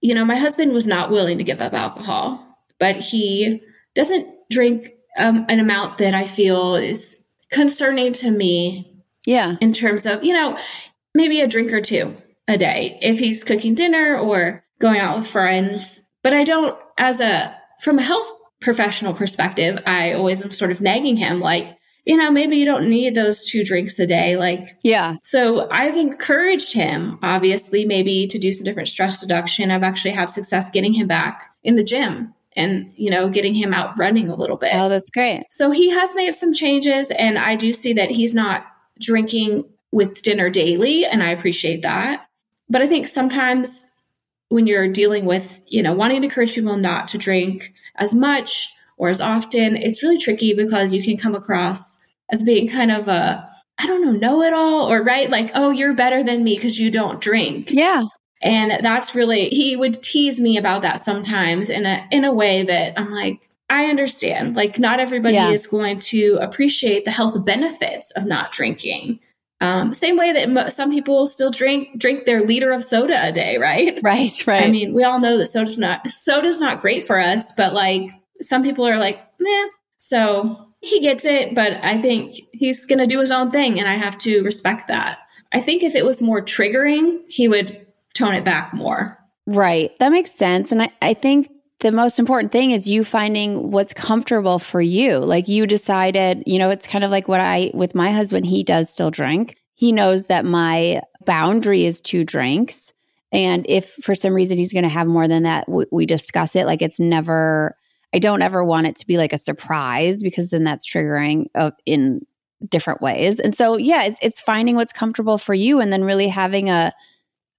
You 0.00 0.16
know, 0.16 0.24
my 0.24 0.34
husband 0.34 0.72
was 0.72 0.88
not 0.88 1.12
willing 1.12 1.38
to 1.38 1.44
give 1.44 1.60
up 1.60 1.72
alcohol, 1.72 2.44
but 2.80 2.96
he 2.96 3.62
doesn't 3.94 4.26
drink 4.50 4.90
um, 5.18 5.46
an 5.48 5.60
amount 5.60 5.98
that 5.98 6.14
I 6.14 6.26
feel 6.26 6.74
is 6.74 7.22
concerning 7.50 8.12
to 8.14 8.30
me. 8.30 8.88
Yeah. 9.26 9.56
In 9.60 9.72
terms 9.72 10.04
of, 10.06 10.24
you 10.24 10.32
know, 10.32 10.58
maybe 11.14 11.40
a 11.40 11.46
drink 11.46 11.72
or 11.72 11.80
two 11.80 12.16
a 12.48 12.58
day 12.58 12.98
if 13.02 13.18
he's 13.18 13.44
cooking 13.44 13.74
dinner 13.74 14.18
or 14.18 14.64
going 14.80 15.00
out 15.00 15.16
with 15.16 15.26
friends. 15.26 16.08
But 16.22 16.32
I 16.34 16.44
don't 16.44 16.76
as 16.98 17.20
a 17.20 17.56
from 17.80 17.98
a 17.98 18.02
health 18.02 18.26
professional 18.60 19.12
perspective, 19.12 19.78
I 19.86 20.12
always 20.12 20.42
am 20.42 20.50
sort 20.50 20.70
of 20.70 20.80
nagging 20.80 21.16
him, 21.16 21.40
like, 21.40 21.76
you 22.06 22.16
know, 22.16 22.30
maybe 22.30 22.56
you 22.56 22.64
don't 22.64 22.88
need 22.88 23.14
those 23.14 23.44
two 23.44 23.64
drinks 23.64 23.98
a 23.98 24.06
day. 24.06 24.36
Like, 24.36 24.76
yeah. 24.82 25.16
So 25.22 25.68
I've 25.70 25.96
encouraged 25.96 26.72
him, 26.72 27.18
obviously, 27.22 27.84
maybe 27.84 28.26
to 28.28 28.38
do 28.38 28.52
some 28.52 28.64
different 28.64 28.88
stress 28.88 29.22
reduction. 29.22 29.70
I've 29.70 29.82
actually 29.82 30.12
had 30.12 30.30
success 30.30 30.70
getting 30.70 30.94
him 30.94 31.08
back 31.08 31.50
in 31.62 31.76
the 31.76 31.84
gym 31.84 32.34
and, 32.56 32.92
you 32.96 33.10
know, 33.10 33.28
getting 33.28 33.54
him 33.54 33.72
out 33.72 33.98
running 33.98 34.28
a 34.28 34.34
little 34.34 34.56
bit. 34.56 34.72
Oh, 34.74 34.88
that's 34.88 35.10
great. 35.10 35.44
So 35.50 35.70
he 35.70 35.90
has 35.90 36.14
made 36.14 36.34
some 36.34 36.52
changes, 36.52 37.10
and 37.10 37.38
I 37.38 37.56
do 37.56 37.72
see 37.72 37.92
that 37.94 38.10
he's 38.10 38.34
not 38.34 38.66
drinking 39.00 39.64
with 39.90 40.22
dinner 40.22 40.50
daily, 40.50 41.04
and 41.04 41.22
I 41.22 41.30
appreciate 41.30 41.82
that. 41.82 42.26
But 42.68 42.82
I 42.82 42.86
think 42.86 43.06
sometimes 43.06 43.90
when 44.48 44.66
you're 44.66 44.88
dealing 44.88 45.24
with, 45.24 45.60
you 45.66 45.82
know, 45.82 45.94
wanting 45.94 46.20
to 46.20 46.26
encourage 46.26 46.54
people 46.54 46.76
not 46.76 47.08
to 47.08 47.18
drink 47.18 47.72
as 47.96 48.14
much 48.14 48.70
or 48.96 49.08
as 49.08 49.20
often, 49.20 49.76
it's 49.76 50.02
really 50.02 50.18
tricky 50.18 50.54
because 50.54 50.92
you 50.92 51.02
can 51.02 51.16
come 51.16 51.34
across 51.34 51.98
as 52.30 52.42
being 52.42 52.68
kind 52.68 52.92
of 52.92 53.08
a, 53.08 53.48
I 53.78 53.86
don't 53.86 54.04
know, 54.04 54.12
know 54.12 54.42
it 54.42 54.52
all 54.52 54.90
or 54.90 55.02
right, 55.02 55.28
like, 55.30 55.50
oh, 55.54 55.70
you're 55.70 55.94
better 55.94 56.22
than 56.22 56.44
me 56.44 56.54
because 56.54 56.78
you 56.78 56.90
don't 56.90 57.20
drink. 57.20 57.70
Yeah. 57.70 58.04
And 58.42 58.84
that's 58.84 59.14
really 59.14 59.48
he 59.50 59.76
would 59.76 60.02
tease 60.02 60.40
me 60.40 60.56
about 60.56 60.82
that 60.82 61.00
sometimes 61.00 61.70
in 61.70 61.86
a 61.86 62.06
in 62.10 62.24
a 62.24 62.32
way 62.32 62.64
that 62.64 62.98
I'm 62.98 63.10
like, 63.12 63.48
I 63.70 63.86
understand. 63.86 64.56
Like 64.56 64.78
not 64.78 65.00
everybody 65.00 65.34
yeah. 65.34 65.50
is 65.50 65.66
going 65.66 66.00
to 66.00 66.38
appreciate 66.40 67.04
the 67.04 67.10
health 67.10 67.44
benefits 67.44 68.10
of 68.12 68.26
not 68.26 68.52
drinking. 68.52 69.20
Um, 69.62 69.94
same 69.94 70.16
way 70.16 70.32
that 70.32 70.50
mo- 70.50 70.68
some 70.68 70.90
people 70.90 71.24
still 71.24 71.52
drink 71.52 71.96
drink 71.96 72.24
their 72.24 72.44
liter 72.44 72.72
of 72.72 72.82
soda 72.82 73.28
a 73.28 73.30
day, 73.30 73.58
right? 73.58 73.98
Right, 74.02 74.32
right. 74.46 74.64
I 74.64 74.70
mean, 74.70 74.92
we 74.92 75.04
all 75.04 75.20
know 75.20 75.38
that 75.38 75.46
soda's 75.46 75.78
not 75.78 76.06
soda's 76.08 76.60
not 76.60 76.80
great 76.80 77.06
for 77.06 77.18
us, 77.18 77.52
but 77.52 77.72
like 77.72 78.10
some 78.40 78.64
people 78.64 78.86
are 78.86 78.98
like, 78.98 79.20
meh. 79.38 79.68
So 79.98 80.68
he 80.80 80.98
gets 80.98 81.24
it, 81.24 81.54
but 81.54 81.74
I 81.84 81.96
think 81.96 82.40
he's 82.52 82.84
gonna 82.86 83.06
do 83.06 83.20
his 83.20 83.30
own 83.30 83.52
thing, 83.52 83.78
and 83.78 83.88
I 83.88 83.94
have 83.94 84.18
to 84.18 84.42
respect 84.42 84.88
that. 84.88 85.18
I 85.52 85.60
think 85.60 85.84
if 85.84 85.94
it 85.94 86.04
was 86.04 86.20
more 86.20 86.42
triggering, 86.42 87.20
he 87.28 87.46
would 87.46 87.81
tone 88.14 88.34
it 88.34 88.44
back 88.44 88.74
more. 88.74 89.18
Right. 89.46 89.98
That 89.98 90.12
makes 90.12 90.32
sense. 90.32 90.70
And 90.72 90.82
I, 90.82 90.92
I 91.00 91.14
think 91.14 91.48
the 91.80 91.90
most 91.90 92.18
important 92.18 92.52
thing 92.52 92.70
is 92.70 92.88
you 92.88 93.02
finding 93.02 93.72
what's 93.72 93.92
comfortable 93.92 94.60
for 94.60 94.80
you. 94.80 95.18
Like 95.18 95.48
you 95.48 95.66
decided, 95.66 96.44
you 96.46 96.58
know, 96.58 96.70
it's 96.70 96.86
kind 96.86 97.02
of 97.02 97.10
like 97.10 97.26
what 97.26 97.40
I, 97.40 97.72
with 97.74 97.94
my 97.94 98.12
husband, 98.12 98.46
he 98.46 98.62
does 98.62 98.88
still 98.88 99.10
drink. 99.10 99.56
He 99.74 99.90
knows 99.90 100.26
that 100.26 100.44
my 100.44 101.02
boundary 101.26 101.84
is 101.84 102.00
two 102.00 102.24
drinks. 102.24 102.92
And 103.32 103.66
if 103.68 103.94
for 103.94 104.14
some 104.14 104.32
reason 104.32 104.58
he's 104.58 104.72
going 104.72 104.84
to 104.84 104.88
have 104.88 105.08
more 105.08 105.26
than 105.26 105.42
that, 105.42 105.68
we, 105.68 105.86
we 105.90 106.06
discuss 106.06 106.54
it. 106.54 106.66
Like 106.66 106.82
it's 106.82 107.00
never, 107.00 107.76
I 108.14 108.20
don't 108.20 108.42
ever 108.42 108.64
want 108.64 108.86
it 108.86 108.96
to 108.96 109.06
be 109.06 109.16
like 109.16 109.32
a 109.32 109.38
surprise 109.38 110.22
because 110.22 110.50
then 110.50 110.62
that's 110.62 110.88
triggering 110.88 111.46
uh, 111.56 111.72
in 111.84 112.24
different 112.68 113.00
ways. 113.00 113.40
And 113.40 113.56
so, 113.56 113.76
yeah, 113.76 114.04
it's, 114.04 114.18
it's 114.22 114.40
finding 114.40 114.76
what's 114.76 114.92
comfortable 114.92 115.38
for 115.38 115.54
you 115.54 115.80
and 115.80 115.92
then 115.92 116.04
really 116.04 116.28
having 116.28 116.70
a, 116.70 116.92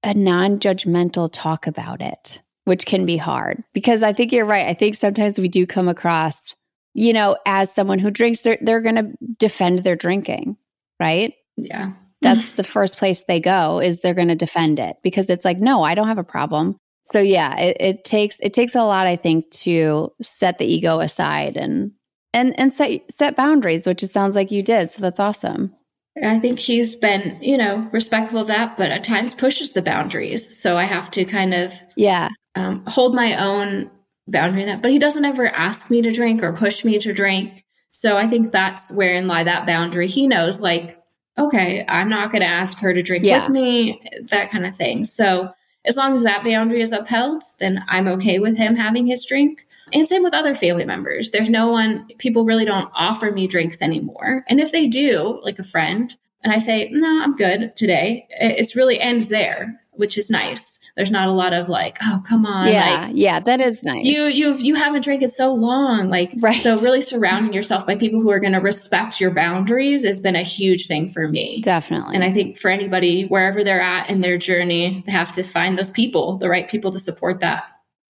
a 0.03 0.13
non 0.13 0.59
judgmental 0.59 1.29
talk 1.31 1.67
about 1.67 2.01
it 2.01 2.41
which 2.65 2.85
can 2.85 3.05
be 3.05 3.17
hard 3.17 3.63
because 3.73 4.03
I 4.03 4.13
think 4.13 4.31
you're 4.31 4.45
right. 4.45 4.67
I 4.67 4.73
think 4.73 4.95
sometimes 4.95 5.37
we 5.37 5.47
do 5.47 5.65
come 5.67 5.87
across, 5.87 6.55
you 6.93 7.13
know, 7.13 7.37
as 7.45 7.73
someone 7.73 7.99
who 7.99 8.11
drinks, 8.11 8.41
they're, 8.41 8.57
they're 8.61 8.81
going 8.81 8.95
to 8.95 9.13
defend 9.37 9.79
their 9.79 9.95
drinking, 9.95 10.57
right? 10.99 11.33
Yeah. 11.57 11.93
That's 12.21 12.49
the 12.55 12.63
first 12.63 12.97
place 12.97 13.21
they 13.21 13.39
go 13.39 13.79
is 13.79 13.99
they're 13.99 14.13
going 14.13 14.29
to 14.29 14.35
defend 14.35 14.79
it 14.79 14.97
because 15.03 15.29
it's 15.29 15.43
like, 15.43 15.59
no, 15.59 15.83
I 15.83 15.95
don't 15.95 16.07
have 16.07 16.17
a 16.17 16.23
problem. 16.23 16.77
So 17.11 17.19
yeah, 17.19 17.59
it, 17.59 17.77
it 17.79 18.05
takes, 18.05 18.37
it 18.39 18.53
takes 18.53 18.75
a 18.75 18.83
lot, 18.83 19.07
I 19.07 19.17
think, 19.17 19.51
to 19.51 20.13
set 20.21 20.57
the 20.57 20.65
ego 20.65 20.99
aside 20.99 21.57
and, 21.57 21.91
and, 22.33 22.57
and 22.57 22.73
set, 22.73 23.11
set 23.11 23.35
boundaries, 23.35 23.85
which 23.85 24.03
it 24.03 24.09
sounds 24.09 24.35
like 24.35 24.51
you 24.51 24.63
did. 24.63 24.89
So 24.89 25.01
that's 25.01 25.19
awesome. 25.19 25.75
I 26.21 26.39
think 26.39 26.59
he's 26.59 26.95
been, 26.95 27.37
you 27.41 27.57
know, 27.57 27.89
respectful 27.91 28.39
of 28.39 28.47
that, 28.47 28.77
but 28.77 28.91
at 28.91 29.03
times 29.03 29.33
pushes 29.33 29.73
the 29.73 29.81
boundaries. 29.81 30.57
So 30.59 30.77
I 30.77 30.83
have 30.83 31.09
to 31.11 31.25
kind 31.25 31.53
of, 31.53 31.73
yeah, 31.95 32.29
um, 32.55 32.83
hold 32.87 33.15
my 33.15 33.35
own 33.35 33.89
boundary 34.27 34.61
in 34.61 34.67
that. 34.67 34.81
But 34.81 34.91
he 34.91 34.99
doesn't 34.99 35.25
ever 35.25 35.47
ask 35.47 35.89
me 35.89 36.01
to 36.03 36.11
drink 36.11 36.43
or 36.43 36.53
push 36.53 36.85
me 36.85 36.99
to 36.99 37.13
drink. 37.13 37.65
So 37.89 38.17
I 38.17 38.27
think 38.27 38.51
that's 38.51 38.91
wherein 38.91 39.27
lie 39.27 39.43
that 39.43 39.65
boundary. 39.65 40.07
He 40.07 40.27
knows, 40.27 40.61
like, 40.61 40.99
okay, 41.37 41.83
I'm 41.87 42.09
not 42.09 42.31
going 42.31 42.41
to 42.41 42.47
ask 42.47 42.77
her 42.79 42.93
to 42.93 43.01
drink 43.01 43.23
yeah. 43.23 43.43
with 43.43 43.49
me, 43.51 44.01
that 44.29 44.51
kind 44.51 44.65
of 44.67 44.75
thing. 44.75 45.05
So 45.05 45.51
as 45.85 45.95
long 45.97 46.13
as 46.13 46.23
that 46.23 46.43
boundary 46.43 46.81
is 46.81 46.91
upheld, 46.91 47.43
then 47.59 47.83
I'm 47.87 48.07
okay 48.07 48.39
with 48.39 48.57
him 48.57 48.75
having 48.75 49.07
his 49.07 49.25
drink. 49.25 49.65
And 49.93 50.07
same 50.07 50.23
with 50.23 50.33
other 50.33 50.55
family 50.55 50.85
members. 50.85 51.31
There's 51.31 51.49
no 51.49 51.69
one, 51.69 52.07
people 52.17 52.45
really 52.45 52.65
don't 52.65 52.89
offer 52.95 53.31
me 53.31 53.47
drinks 53.47 53.81
anymore. 53.81 54.43
And 54.47 54.59
if 54.59 54.71
they 54.71 54.87
do, 54.87 55.39
like 55.43 55.59
a 55.59 55.63
friend, 55.63 56.13
and 56.43 56.51
I 56.51 56.59
say, 56.59 56.89
no, 56.91 57.23
I'm 57.23 57.35
good 57.35 57.75
today, 57.75 58.27
it's 58.29 58.75
really 58.75 58.99
ends 58.99 59.29
there, 59.29 59.79
which 59.91 60.17
is 60.17 60.29
nice. 60.29 60.79
There's 60.95 61.11
not 61.11 61.27
a 61.27 61.31
lot 61.31 61.53
of 61.53 61.69
like, 61.69 61.97
oh, 62.03 62.21
come 62.27 62.45
on. 62.45 62.67
Yeah. 62.67 63.05
Like, 63.05 63.11
yeah. 63.15 63.39
That 63.39 63.59
is 63.59 63.83
nice. 63.83 64.05
You, 64.05 64.25
you've, 64.25 64.61
you 64.61 64.75
haven't 64.75 65.03
drank 65.03 65.23
it 65.23 65.29
so 65.29 65.51
long. 65.51 66.09
Like, 66.09 66.33
right. 66.39 66.59
so 66.59 66.77
really 66.81 67.01
surrounding 67.01 67.51
yourself 67.51 67.87
by 67.87 67.95
people 67.95 68.21
who 68.21 68.29
are 68.29 68.39
going 68.39 68.53
to 68.53 68.59
respect 68.59 69.19
your 69.19 69.31
boundaries 69.31 70.05
has 70.05 70.19
been 70.19 70.35
a 70.35 70.43
huge 70.43 70.85
thing 70.85 71.09
for 71.09 71.27
me. 71.27 71.61
Definitely. 71.61 72.13
And 72.13 72.23
I 72.23 72.31
think 72.31 72.59
for 72.59 72.69
anybody, 72.69 73.25
wherever 73.25 73.63
they're 73.63 73.81
at 73.81 74.09
in 74.09 74.21
their 74.21 74.37
journey, 74.37 75.01
they 75.05 75.11
have 75.11 75.31
to 75.33 75.43
find 75.43 75.79
those 75.79 75.89
people, 75.89 76.37
the 76.37 76.49
right 76.49 76.69
people 76.69 76.91
to 76.91 76.99
support 76.99 77.39
that. 77.39 77.63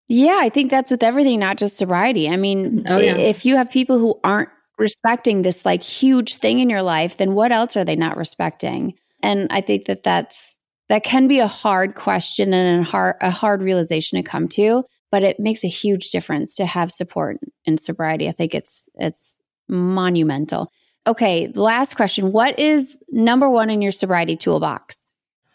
Yeah, 0.08 0.38
I 0.40 0.48
think 0.48 0.70
that's 0.70 0.90
with 0.90 1.02
everything, 1.02 1.40
not 1.40 1.56
just 1.56 1.78
sobriety. 1.78 2.28
I 2.28 2.36
mean, 2.36 2.82
mm-hmm. 2.82 2.92
oh, 2.92 2.98
yeah. 2.98 3.16
if 3.16 3.44
you 3.44 3.56
have 3.56 3.70
people 3.70 3.98
who 3.98 4.20
aren't 4.22 4.50
respecting 4.78 5.42
this 5.42 5.64
like 5.64 5.82
huge 5.82 6.36
thing 6.36 6.58
in 6.60 6.68
your 6.68 6.82
life, 6.82 7.16
then 7.16 7.34
what 7.34 7.52
else 7.52 7.76
are 7.76 7.84
they 7.84 7.96
not 7.96 8.16
respecting? 8.16 8.94
And 9.22 9.46
I 9.50 9.60
think 9.60 9.86
that 9.86 10.02
that's 10.02 10.56
that 10.88 11.04
can 11.04 11.28
be 11.28 11.38
a 11.38 11.46
hard 11.46 11.94
question 11.94 12.52
and 12.52 12.82
a 12.82 12.84
hard 12.84 13.16
a 13.20 13.30
hard 13.30 13.62
realization 13.62 14.22
to 14.22 14.28
come 14.28 14.48
to, 14.48 14.84
but 15.10 15.22
it 15.22 15.40
makes 15.40 15.64
a 15.64 15.68
huge 15.68 16.10
difference 16.10 16.56
to 16.56 16.66
have 16.66 16.90
support 16.90 17.38
in 17.64 17.78
sobriety. 17.78 18.28
I 18.28 18.32
think 18.32 18.54
it's 18.54 18.84
it's 18.96 19.36
monumental. 19.68 20.70
Okay, 21.06 21.50
last 21.54 21.96
question. 21.96 22.32
What 22.32 22.58
is 22.58 22.96
number 23.10 23.48
1 23.48 23.68
in 23.70 23.82
your 23.82 23.92
sobriety 23.92 24.36
toolbox? 24.36 24.96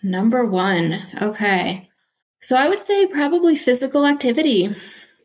Number 0.02 0.46
one. 0.46 1.00
Okay. 1.22 1.89
So 2.42 2.56
I 2.56 2.70
would 2.70 2.80
say 2.80 3.06
probably 3.08 3.56
physical 3.56 4.06
activity. 4.06 4.76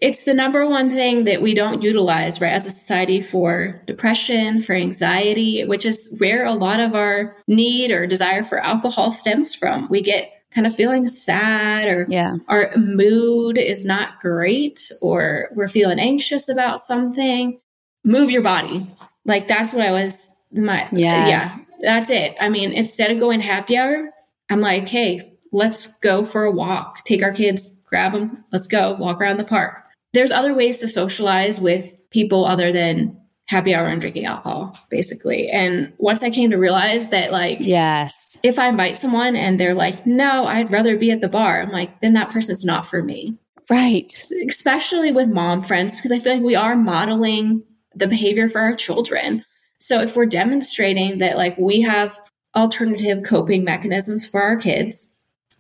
It's 0.01 0.25
the 0.25 0.35
number 0.35 0.67
one 0.67 0.91
thing 0.91 1.25
that 1.25 1.41
we 1.41 1.55
don't 1.55 1.81
utilize, 1.81 2.41
right, 2.41 2.53
as 2.53 2.67
a 2.67 2.71
society 2.71 3.21
for 3.21 3.83
depression, 3.87 4.61
for 4.61 4.75
anxiety, 4.75 5.65
which 5.65 5.87
is 5.87 6.15
where 6.19 6.45
a 6.45 6.53
lot 6.53 6.81
of 6.81 6.95
our 6.95 7.37
need 7.47 7.91
or 7.91 8.07
desire 8.07 8.43
for 8.43 8.59
alcohol 8.59 9.13
stems 9.13 9.55
from. 9.55 9.89
We 9.89 10.03
get 10.03 10.31
kind 10.51 10.67
of 10.67 10.75
feeling 10.75 11.09
sad 11.09 11.87
or 11.89 12.07
yeah. 12.09 12.37
our 12.49 12.71
mood 12.77 13.59
is 13.59 13.85
not 13.85 14.21
great 14.21 14.91
or 15.01 15.49
we're 15.53 15.69
feeling 15.69 15.99
anxious 15.99 16.49
about 16.49 16.81
something. 16.81 17.61
Move 18.05 18.31
your 18.31 18.43
body. 18.43 18.91
Like 19.25 19.49
that's 19.49 19.73
what 19.73 19.87
I 19.87 19.91
was 19.91 20.35
my 20.53 20.89
yes. 20.93 21.29
yeah. 21.29 21.59
That's 21.81 22.11
it. 22.11 22.37
I 22.41 22.49
mean, 22.49 22.73
instead 22.73 23.11
of 23.11 23.19
going 23.19 23.41
happy 23.41 23.77
hour, 23.77 24.11
I'm 24.49 24.61
like, 24.61 24.89
hey, 24.89 25.34
let's 25.55 25.87
go 25.99 26.25
for 26.25 26.45
a 26.45 26.51
walk. 26.51 27.05
Take 27.05 27.23
our 27.23 27.33
kids, 27.33 27.71
grab 27.87 28.13
them, 28.13 28.45
let's 28.53 28.67
go 28.67 28.95
walk 28.95 29.21
around 29.21 29.39
the 29.39 29.45
park. 29.45 29.83
There's 30.13 30.31
other 30.31 30.53
ways 30.53 30.79
to 30.79 30.89
socialize 30.89 31.61
with 31.61 31.97
people 32.11 32.45
other 32.45 32.73
than 32.73 33.19
happy 33.47 33.75
hour 33.75 33.87
and 33.87 34.01
drinking 34.01 34.25
alcohol, 34.25 34.77
basically. 34.91 35.51
And 35.51 35.93
once 35.99 36.23
I 36.23 36.31
came 36.31 36.51
to 36.51 36.57
realize 36.57 37.11
that, 37.11 37.31
like, 37.31 37.59
yes, 37.61 38.39
if 38.43 38.59
I 38.59 38.69
invite 38.69 38.97
someone 38.97 39.37
and 39.37 39.59
they're 39.59 39.75
like, 39.75 40.07
no, 40.07 40.47
I'd 40.47 40.73
rather 40.73 40.97
be 40.97 41.11
at 41.11 41.21
the 41.21 41.29
bar, 41.29 41.63
I'm 41.63 41.71
like, 41.71 42.01
then 42.01 42.15
that 42.15 42.31
person's 42.31 42.65
not 42.65 42.87
for 42.87 43.03
me. 43.03 43.39
Right. 43.71 44.13
Especially 44.49 45.13
with 45.13 45.29
mom 45.29 45.63
friends, 45.63 45.95
because 45.95 46.13
I 46.13 46.19
feel 46.19 46.35
like 46.35 46.43
we 46.43 46.57
are 46.57 46.77
modeling 46.77 47.63
the 47.95 48.07
behavior 48.07 48.49
for 48.49 48.61
our 48.61 48.75
children. 48.75 49.45
So 49.79 50.01
if 50.01 50.17
we're 50.17 50.27
demonstrating 50.27 51.19
that, 51.19 51.37
like, 51.37 51.57
we 51.59 51.81
have 51.83 52.19
alternative 52.57 53.25
coping 53.25 53.65
mechanisms 53.65 54.27
for 54.27 54.41
our 54.43 54.57
kids, 54.57 55.14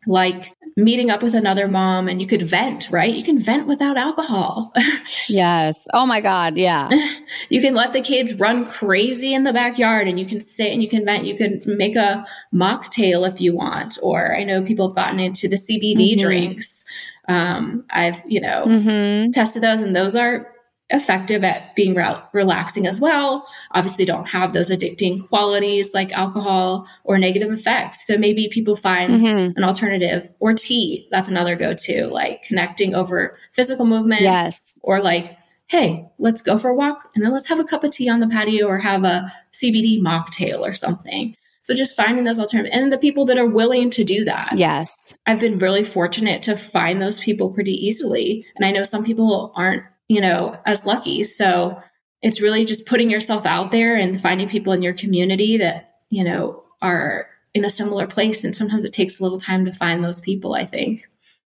like 0.06 0.54
meeting 0.76 1.08
up 1.08 1.22
with 1.22 1.34
another 1.34 1.68
mom 1.68 2.08
and 2.08 2.20
you 2.20 2.26
could 2.26 2.42
vent, 2.42 2.90
right? 2.90 3.14
You 3.14 3.22
can 3.22 3.38
vent 3.38 3.68
without 3.68 3.96
alcohol. 3.96 4.72
yes. 5.28 5.86
Oh 5.94 6.04
my 6.04 6.20
God. 6.20 6.56
Yeah. 6.56 6.90
you 7.48 7.60
can 7.60 7.74
let 7.74 7.92
the 7.92 8.00
kids 8.00 8.34
run 8.34 8.64
crazy 8.64 9.34
in 9.34 9.44
the 9.44 9.52
backyard 9.52 10.08
and 10.08 10.18
you 10.18 10.26
can 10.26 10.40
sit 10.40 10.72
and 10.72 10.82
you 10.82 10.88
can 10.88 11.04
vent. 11.04 11.26
You 11.26 11.36
can 11.36 11.60
make 11.66 11.94
a 11.94 12.26
mocktail 12.52 13.28
if 13.28 13.40
you 13.40 13.54
want. 13.54 13.98
Or 14.02 14.34
I 14.34 14.42
know 14.42 14.62
people 14.62 14.88
have 14.88 14.96
gotten 14.96 15.20
into 15.20 15.48
the 15.48 15.56
CBD 15.56 16.14
mm-hmm. 16.14 16.26
drinks. 16.26 16.84
Um, 17.28 17.84
I've, 17.90 18.22
you 18.26 18.40
know, 18.40 18.64
mm-hmm. 18.66 19.30
tested 19.30 19.62
those 19.62 19.80
and 19.80 19.94
those 19.94 20.16
are 20.16 20.53
effective 20.94 21.44
at 21.44 21.74
being 21.74 21.94
re- 21.94 22.22
relaxing 22.32 22.86
as 22.86 23.00
well. 23.00 23.46
Obviously, 23.72 24.04
don't 24.04 24.28
have 24.28 24.52
those 24.52 24.70
addicting 24.70 25.28
qualities 25.28 25.92
like 25.92 26.12
alcohol 26.12 26.88
or 27.04 27.18
negative 27.18 27.50
effects. 27.50 28.06
So 28.06 28.16
maybe 28.16 28.48
people 28.48 28.76
find 28.76 29.12
mm-hmm. 29.12 29.56
an 29.56 29.64
alternative 29.64 30.30
or 30.40 30.54
tea. 30.54 31.08
That's 31.10 31.28
another 31.28 31.56
go 31.56 31.74
to, 31.74 32.06
like 32.06 32.42
connecting 32.44 32.94
over 32.94 33.38
physical 33.52 33.86
movement. 33.86 34.22
Yes. 34.22 34.60
Or 34.82 35.00
like, 35.00 35.36
hey, 35.66 36.08
let's 36.18 36.42
go 36.42 36.58
for 36.58 36.70
a 36.70 36.74
walk 36.74 37.10
and 37.14 37.24
then 37.24 37.32
let's 37.32 37.48
have 37.48 37.58
a 37.58 37.64
cup 37.64 37.84
of 37.84 37.90
tea 37.90 38.08
on 38.08 38.20
the 38.20 38.28
patio 38.28 38.66
or 38.66 38.78
have 38.78 39.04
a 39.04 39.32
CBD 39.52 40.00
mocktail 40.00 40.60
or 40.60 40.74
something. 40.74 41.34
So 41.64 41.74
just 41.74 41.96
finding 41.96 42.24
those 42.24 42.38
alternatives 42.38 42.76
and 42.76 42.92
the 42.92 42.98
people 42.98 43.24
that 43.24 43.38
are 43.38 43.46
willing 43.46 43.88
to 43.90 44.04
do 44.04 44.24
that. 44.26 44.52
Yes. 44.54 44.94
I've 45.24 45.40
been 45.40 45.58
really 45.58 45.82
fortunate 45.82 46.42
to 46.42 46.58
find 46.58 47.00
those 47.00 47.18
people 47.18 47.50
pretty 47.50 47.72
easily. 47.72 48.44
And 48.54 48.66
I 48.66 48.70
know 48.70 48.82
some 48.82 49.02
people 49.02 49.50
aren't 49.56 49.82
you 50.08 50.20
know, 50.20 50.58
as 50.66 50.86
lucky. 50.86 51.22
So 51.22 51.80
it's 52.22 52.40
really 52.40 52.64
just 52.64 52.86
putting 52.86 53.10
yourself 53.10 53.46
out 53.46 53.70
there 53.70 53.96
and 53.96 54.20
finding 54.20 54.48
people 54.48 54.72
in 54.72 54.82
your 54.82 54.94
community 54.94 55.56
that, 55.58 55.96
you 56.10 56.24
know, 56.24 56.64
are 56.80 57.28
in 57.52 57.64
a 57.64 57.70
similar 57.70 58.06
place. 58.06 58.44
And 58.44 58.54
sometimes 58.54 58.84
it 58.84 58.92
takes 58.92 59.18
a 59.18 59.22
little 59.22 59.38
time 59.38 59.64
to 59.64 59.72
find 59.72 60.02
those 60.02 60.20
people, 60.20 60.54
I 60.54 60.64
think. 60.64 61.06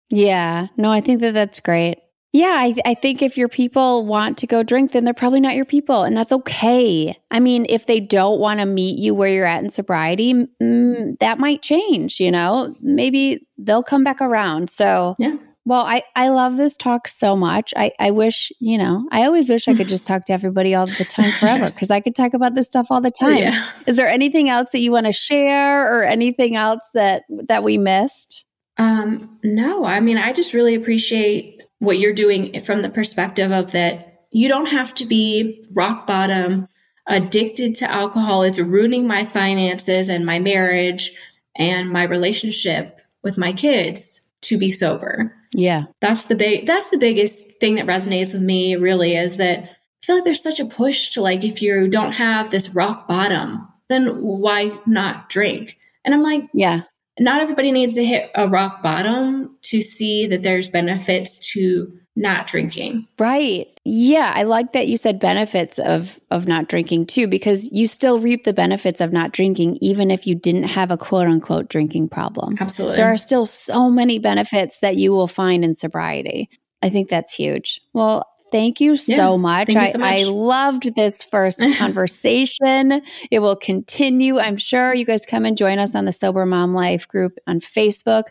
Yeah. 0.09 0.69
No, 0.77 0.91
I 0.91 1.01
think 1.01 1.21
that 1.21 1.35
that's 1.35 1.61
great. 1.61 1.99
Yeah, 2.37 2.55
I, 2.55 2.75
I, 2.85 2.93
think 2.93 3.23
if 3.23 3.39
your 3.39 3.49
people 3.49 4.05
want 4.05 4.37
to 4.39 4.47
go 4.47 4.63
drink, 4.63 4.93
then 4.93 5.05
they're 5.05 5.15
probably 5.15 5.41
not 5.41 5.55
your 5.55 5.65
people, 5.65 6.03
and 6.03 6.15
that's 6.15 6.33
okay. 6.33 7.19
I 7.31 7.41
mean, 7.41 7.65
if 7.71 7.87
they 7.87 7.99
don't 7.99 8.39
want 8.39 8.61
to 8.61 8.67
meet 8.67 8.99
you 8.99 9.15
where 9.15 9.31
you're 9.31 9.47
at 9.47 9.65
in 9.65 9.71
sobriety, 9.71 10.35
mm, 10.35 11.19
that 11.21 11.39
might 11.39 11.63
change. 11.63 12.21
You 12.21 12.31
know, 12.31 12.75
maybe 12.83 13.47
they'll 13.57 13.83
come 13.83 14.05
back 14.05 14.21
around. 14.21 14.69
So, 14.69 15.17
yeah, 15.19 15.37
well, 15.67 15.85
I, 15.85 16.05
I 16.15 16.29
love 16.29 16.57
this 16.57 16.77
talk 16.77 17.09
so 17.09 17.35
much. 17.35 17.75
I, 17.77 17.91
I 17.99 18.13
wish, 18.13 18.53
you 18.61 18.79
know, 18.79 19.09
I 19.11 19.25
always 19.25 19.49
wish 19.49 19.67
I 19.67 19.75
could 19.75 19.89
just 19.89 20.07
talk 20.07 20.25
to 20.27 20.33
everybody 20.33 20.77
all 20.77 20.87
the 20.87 21.05
time 21.05 21.33
forever 21.41 21.71
because 21.71 21.91
I 21.91 22.01
could 22.01 22.15
talk 22.15 22.35
about 22.35 22.55
this 22.55 22.67
stuff 22.67 22.87
all 22.89 23.01
the 23.01 23.11
time. 23.11 23.39
Yeah. 23.39 23.69
Is 23.85 23.97
there 23.97 24.07
anything 24.07 24.49
else 24.49 24.71
that 24.71 24.79
you 24.79 24.93
want 24.93 25.07
to 25.07 25.13
share 25.13 25.93
or 25.93 26.05
anything 26.05 26.55
else 26.55 26.89
that 26.95 27.25
that 27.49 27.65
we 27.65 27.79
missed? 27.79 28.45
Um, 28.79 29.41
no, 29.43 29.85
I 29.85 29.99
mean, 29.99 30.19
I 30.19 30.33
just 30.33 30.55
really 30.55 30.77
appreciate 30.77 31.61
what 31.81 31.99
you're 31.99 32.15
doing 32.15 32.61
from 32.61 32.83
the 32.83 32.89
perspective 32.89 33.51
of 33.51 33.73
that 33.73 34.23
you 34.31 34.49
don't 34.49 34.67
have 34.67 34.95
to 34.95 35.05
be 35.05 35.65
rock 35.75 36.07
bottom, 36.07 36.69
addicted 37.09 37.75
to 37.77 37.91
alcohol. 37.91 38.45
It's 38.45 38.61
ruining 38.61 39.09
my 39.09 39.25
finances 39.25 40.09
and 40.09 40.25
my 40.25 40.39
marriage 40.39 41.11
and 41.57 41.91
my 41.91 42.05
relationship 42.05 43.01
with 43.25 43.37
my 43.37 43.53
kids 43.53 44.21
to 44.43 44.59
be 44.59 44.71
sober. 44.71 45.35
Yeah. 45.53 45.85
That's 46.01 46.27
the 46.27 46.35
big 46.35 46.67
that's 46.67 46.91
the 46.91 46.99
biggest 46.99 47.59
thing 47.61 47.77
that 47.77 47.87
resonates 47.87 48.33
with 48.33 48.43
me 48.43 48.77
really 48.77 49.17
is 49.17 49.39
that 49.39 49.63
I 49.63 49.69
feel 50.05 50.17
like 50.17 50.25
there's 50.25 50.43
such 50.43 50.61
a 50.61 50.67
push 50.67 51.11
to 51.11 51.23
like 51.23 51.45
if 51.45 51.63
you 51.63 51.89
don't 51.89 52.13
have 52.13 52.51
this 52.51 52.71
rock 52.71 53.09
bottom, 53.09 53.69
then 53.89 54.23
why 54.23 54.79
not 54.87 55.29
drink? 55.29 55.79
And 56.05 56.15
I'm 56.15 56.23
like, 56.23 56.45
yeah. 56.53 56.83
Not 57.19 57.41
everybody 57.41 57.73
needs 57.73 57.95
to 57.95 58.05
hit 58.05 58.31
a 58.35 58.49
rock 58.49 58.83
bottom 58.83 59.57
to 59.63 59.81
see 59.81 60.27
that 60.27 60.43
there's 60.43 60.69
benefits 60.69 61.53
to 61.53 61.99
not 62.17 62.47
drinking. 62.47 63.07
Right. 63.19 63.69
Yeah, 63.85 64.33
I 64.35 64.45
like 64.45 64.73
that 64.73 64.89
you 64.89 64.97
said 64.97 65.21
benefits 65.21 65.79
of 65.79 66.19
of 66.31 66.47
not 66.47 66.69
drinking 66.69 67.07
too 67.07 67.29
because 67.29 67.71
you 67.71 67.87
still 67.87 68.19
reap 68.19 68.45
the 68.45 68.55
benefits 68.55 69.01
of 69.01 69.13
not 69.13 69.33
drinking 69.33 69.77
even 69.81 70.11
if 70.11 70.27
you 70.27 70.35
didn't 70.35 70.65
have 70.65 70.91
a 70.91 70.97
quote 70.97 71.27
unquote 71.27 71.69
drinking 71.69 72.09
problem. 72.09 72.57
Absolutely. 72.59 72.97
There 72.97 73.13
are 73.13 73.19
still 73.19 73.47
so 73.47 73.91
many 73.91 74.19
benefits 74.19 74.81
that 74.81 74.97
you 74.97 75.13
will 75.13 75.29
find 75.29 75.65
in 75.65 75.75
sobriety. 75.75 76.49
I 76.83 76.89
think 76.89 77.09
that's 77.09 77.35
huge. 77.35 77.81
Well, 77.93 78.27
thank 78.57 78.81
you 78.81 78.97
yeah, 79.07 79.17
so 79.17 79.39
much. 79.39 79.69
You 79.69 79.87
so 79.87 79.99
much. 79.99 80.21
I, 80.21 80.21
I 80.21 80.25
loved 80.25 80.95
this 80.95 81.23
first 81.23 81.61
conversation. 81.79 83.03
it 83.31 83.41
will 83.41 83.57
continue. 83.57 84.39
I'm 84.39 84.57
sure 84.57 84.95
you 84.95 85.05
guys 85.05 85.27
come 85.27 85.45
and 85.45 85.57
join 85.57 85.79
us 85.79 85.95
on 85.95 86.05
the 86.05 86.13
Sober 86.13 86.47
Mom 86.47 86.75
Life 86.75 87.07
group 87.09 87.39
on 87.47 87.61
Facebook 87.61 88.25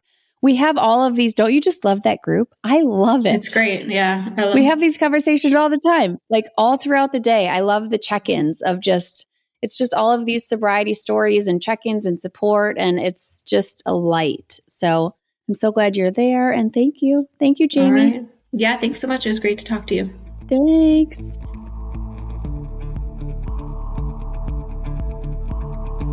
we 0.45 0.57
have 0.57 0.77
all 0.77 1.03
of 1.03 1.15
these. 1.15 1.33
Don't 1.33 1.51
you 1.51 1.59
just 1.59 1.83
love 1.83 2.03
that 2.03 2.21
group? 2.21 2.53
I 2.63 2.81
love 2.81 3.25
it. 3.25 3.33
It's 3.33 3.51
great. 3.51 3.87
Yeah. 3.87 4.53
we 4.53 4.65
have 4.65 4.79
these 4.79 4.95
conversations 4.95 5.55
all 5.55 5.69
the 5.69 5.79
time, 5.79 6.19
like 6.29 6.45
all 6.55 6.77
throughout 6.77 7.13
the 7.13 7.19
day. 7.19 7.47
I 7.47 7.61
love 7.61 7.89
the 7.89 7.97
check 7.97 8.29
ins 8.29 8.61
of 8.61 8.79
just, 8.79 9.25
it's 9.63 9.75
just 9.75 9.91
all 9.91 10.11
of 10.11 10.27
these 10.27 10.47
sobriety 10.47 10.93
stories 10.93 11.47
and 11.47 11.63
check 11.63 11.79
ins 11.83 12.05
and 12.05 12.19
support. 12.19 12.77
And 12.77 12.99
it's 12.99 13.41
just 13.41 13.81
a 13.87 13.95
light. 13.95 14.59
So 14.67 15.15
I'm 15.49 15.55
so 15.55 15.71
glad 15.71 15.97
you're 15.97 16.11
there. 16.11 16.51
And 16.51 16.71
thank 16.71 17.01
you. 17.01 17.27
Thank 17.39 17.57
you, 17.57 17.67
Jayme. 17.67 18.27
Right. 18.55 18.61
Yeah. 18.61 18.77
Thanks 18.77 18.99
so 18.99 19.07
much. 19.07 19.25
It 19.25 19.29
was 19.29 19.39
great 19.39 19.57
to 19.59 19.65
talk 19.65 19.85
to 19.87 19.95
you. 19.95 20.09
Thanks. 20.47 21.19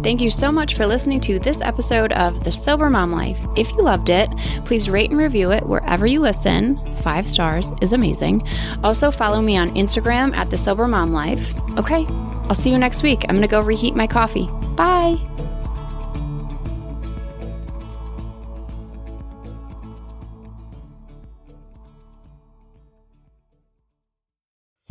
Thank 0.02 0.20
you 0.20 0.30
so 0.30 0.50
much 0.50 0.74
for 0.74 0.84
listening 0.84 1.20
to 1.20 1.38
this 1.38 1.60
episode 1.60 2.12
of 2.14 2.42
The 2.42 2.50
Sober 2.50 2.90
Mom 2.90 3.12
Life. 3.12 3.38
If 3.56 3.70
you 3.70 3.82
loved 3.82 4.08
it, 4.08 4.28
please 4.64 4.90
rate 4.90 5.10
and 5.10 5.18
review 5.18 5.52
it 5.52 5.64
wherever 5.64 6.06
you 6.06 6.18
listen. 6.18 6.80
Five 7.02 7.24
stars 7.24 7.72
is 7.80 7.92
amazing. 7.92 8.42
Also, 8.82 9.12
follow 9.12 9.40
me 9.40 9.56
on 9.56 9.68
Instagram 9.76 10.34
at 10.34 10.50
The 10.50 10.58
Sober 10.58 10.88
Mom 10.88 11.12
Life. 11.12 11.54
Okay, 11.78 12.04
I'll 12.48 12.56
see 12.56 12.70
you 12.70 12.78
next 12.78 13.04
week. 13.04 13.22
I'm 13.28 13.36
going 13.36 13.42
to 13.42 13.48
go 13.48 13.62
reheat 13.62 13.94
my 13.94 14.08
coffee. 14.08 14.48
Bye. 14.74 15.18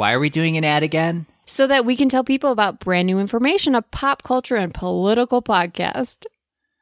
Why 0.02 0.14
are 0.14 0.20
we 0.20 0.32
doing 0.32 0.58
an 0.58 0.66
ad 0.66 0.82
again? 0.82 1.28
so 1.46 1.68
that 1.68 1.86
we 1.86 1.96
can 1.96 2.10
tell 2.10 2.24
people 2.24 2.50
about 2.50 2.80
brand 2.80 3.06
new 3.06 3.20
information, 3.20 3.76
a 3.76 3.84
pop 3.84 4.24
culture 4.24 4.56
and 4.56 4.74
political 4.74 5.44
podcast. 5.44 6.26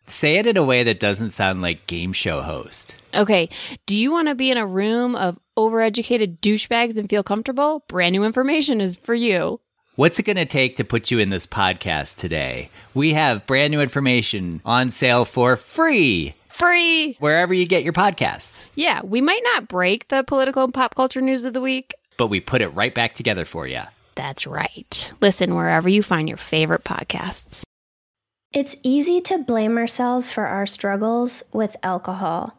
Say 0.08 0.36
it 0.36 0.47
in 0.47 0.55
a 0.55 0.63
way 0.63 0.84
that 0.84 1.01
doesn't 1.01 1.32
sound 1.32 1.62
like 1.62 1.86
game 1.86 2.13
show 2.13 2.41
host. 2.41 2.95
Okay. 3.13 3.49
Do 3.88 3.99
you 3.99 4.13
want 4.13 4.29
to 4.29 4.36
be 4.36 4.51
in 4.51 4.58
a 4.58 4.65
room 4.65 5.17
of 5.17 5.38
overeducated 5.58 6.39
douchebags 6.39 6.95
and 6.95 7.10
feel 7.10 7.21
comfortable? 7.21 7.84
Brand 7.89 8.13
new 8.13 8.23
information 8.23 8.79
is 8.79 8.95
for 8.95 9.15
you. 9.15 9.60
What's 9.97 10.17
it 10.17 10.23
going 10.23 10.38
to 10.38 10.45
take 10.45 10.77
to 10.77 10.85
put 10.85 11.12
you 11.12 11.19
in 11.19 11.29
this 11.29 11.46
podcast 11.46 12.15
today? 12.15 12.69
We 12.93 13.12
have 13.12 13.46
brand 13.46 13.71
new 13.71 13.81
information 13.81 14.62
on 14.63 14.93
sale 14.93 15.25
for 15.25 15.58
free. 15.58 16.35
Free. 16.48 17.17
Wherever 17.19 17.54
you 17.54 17.65
get 17.65 17.83
your 17.83 17.93
podcasts. 17.93 18.62
Yeah, 18.75 19.02
we 19.04 19.19
might 19.21 19.41
not 19.43 19.67
break 19.67 20.08
the 20.10 20.23
political 20.23 20.63
and 20.63 20.73
pop 20.73 20.96
culture 20.96 21.21
news 21.21 21.43
of 21.43 21.54
the 21.54 21.62
week, 21.62 21.93
but 22.19 22.27
we 22.27 22.41
put 22.41 22.61
it 22.61 22.67
right 22.75 22.93
back 22.93 23.15
together 23.15 23.45
for 23.45 23.65
you. 23.65 23.81
That's 24.13 24.45
right. 24.45 25.11
Listen 25.21 25.55
wherever 25.55 25.87
you 25.87 26.03
find 26.03 26.27
your 26.27 26.37
favorite 26.37 26.83
podcasts. 26.83 27.63
It's 28.51 28.75
easy 28.83 29.21
to 29.21 29.37
blame 29.37 29.77
ourselves 29.77 30.31
for 30.31 30.45
our 30.45 30.65
struggles 30.65 31.43
with 31.53 31.77
alcohol. 31.81 32.58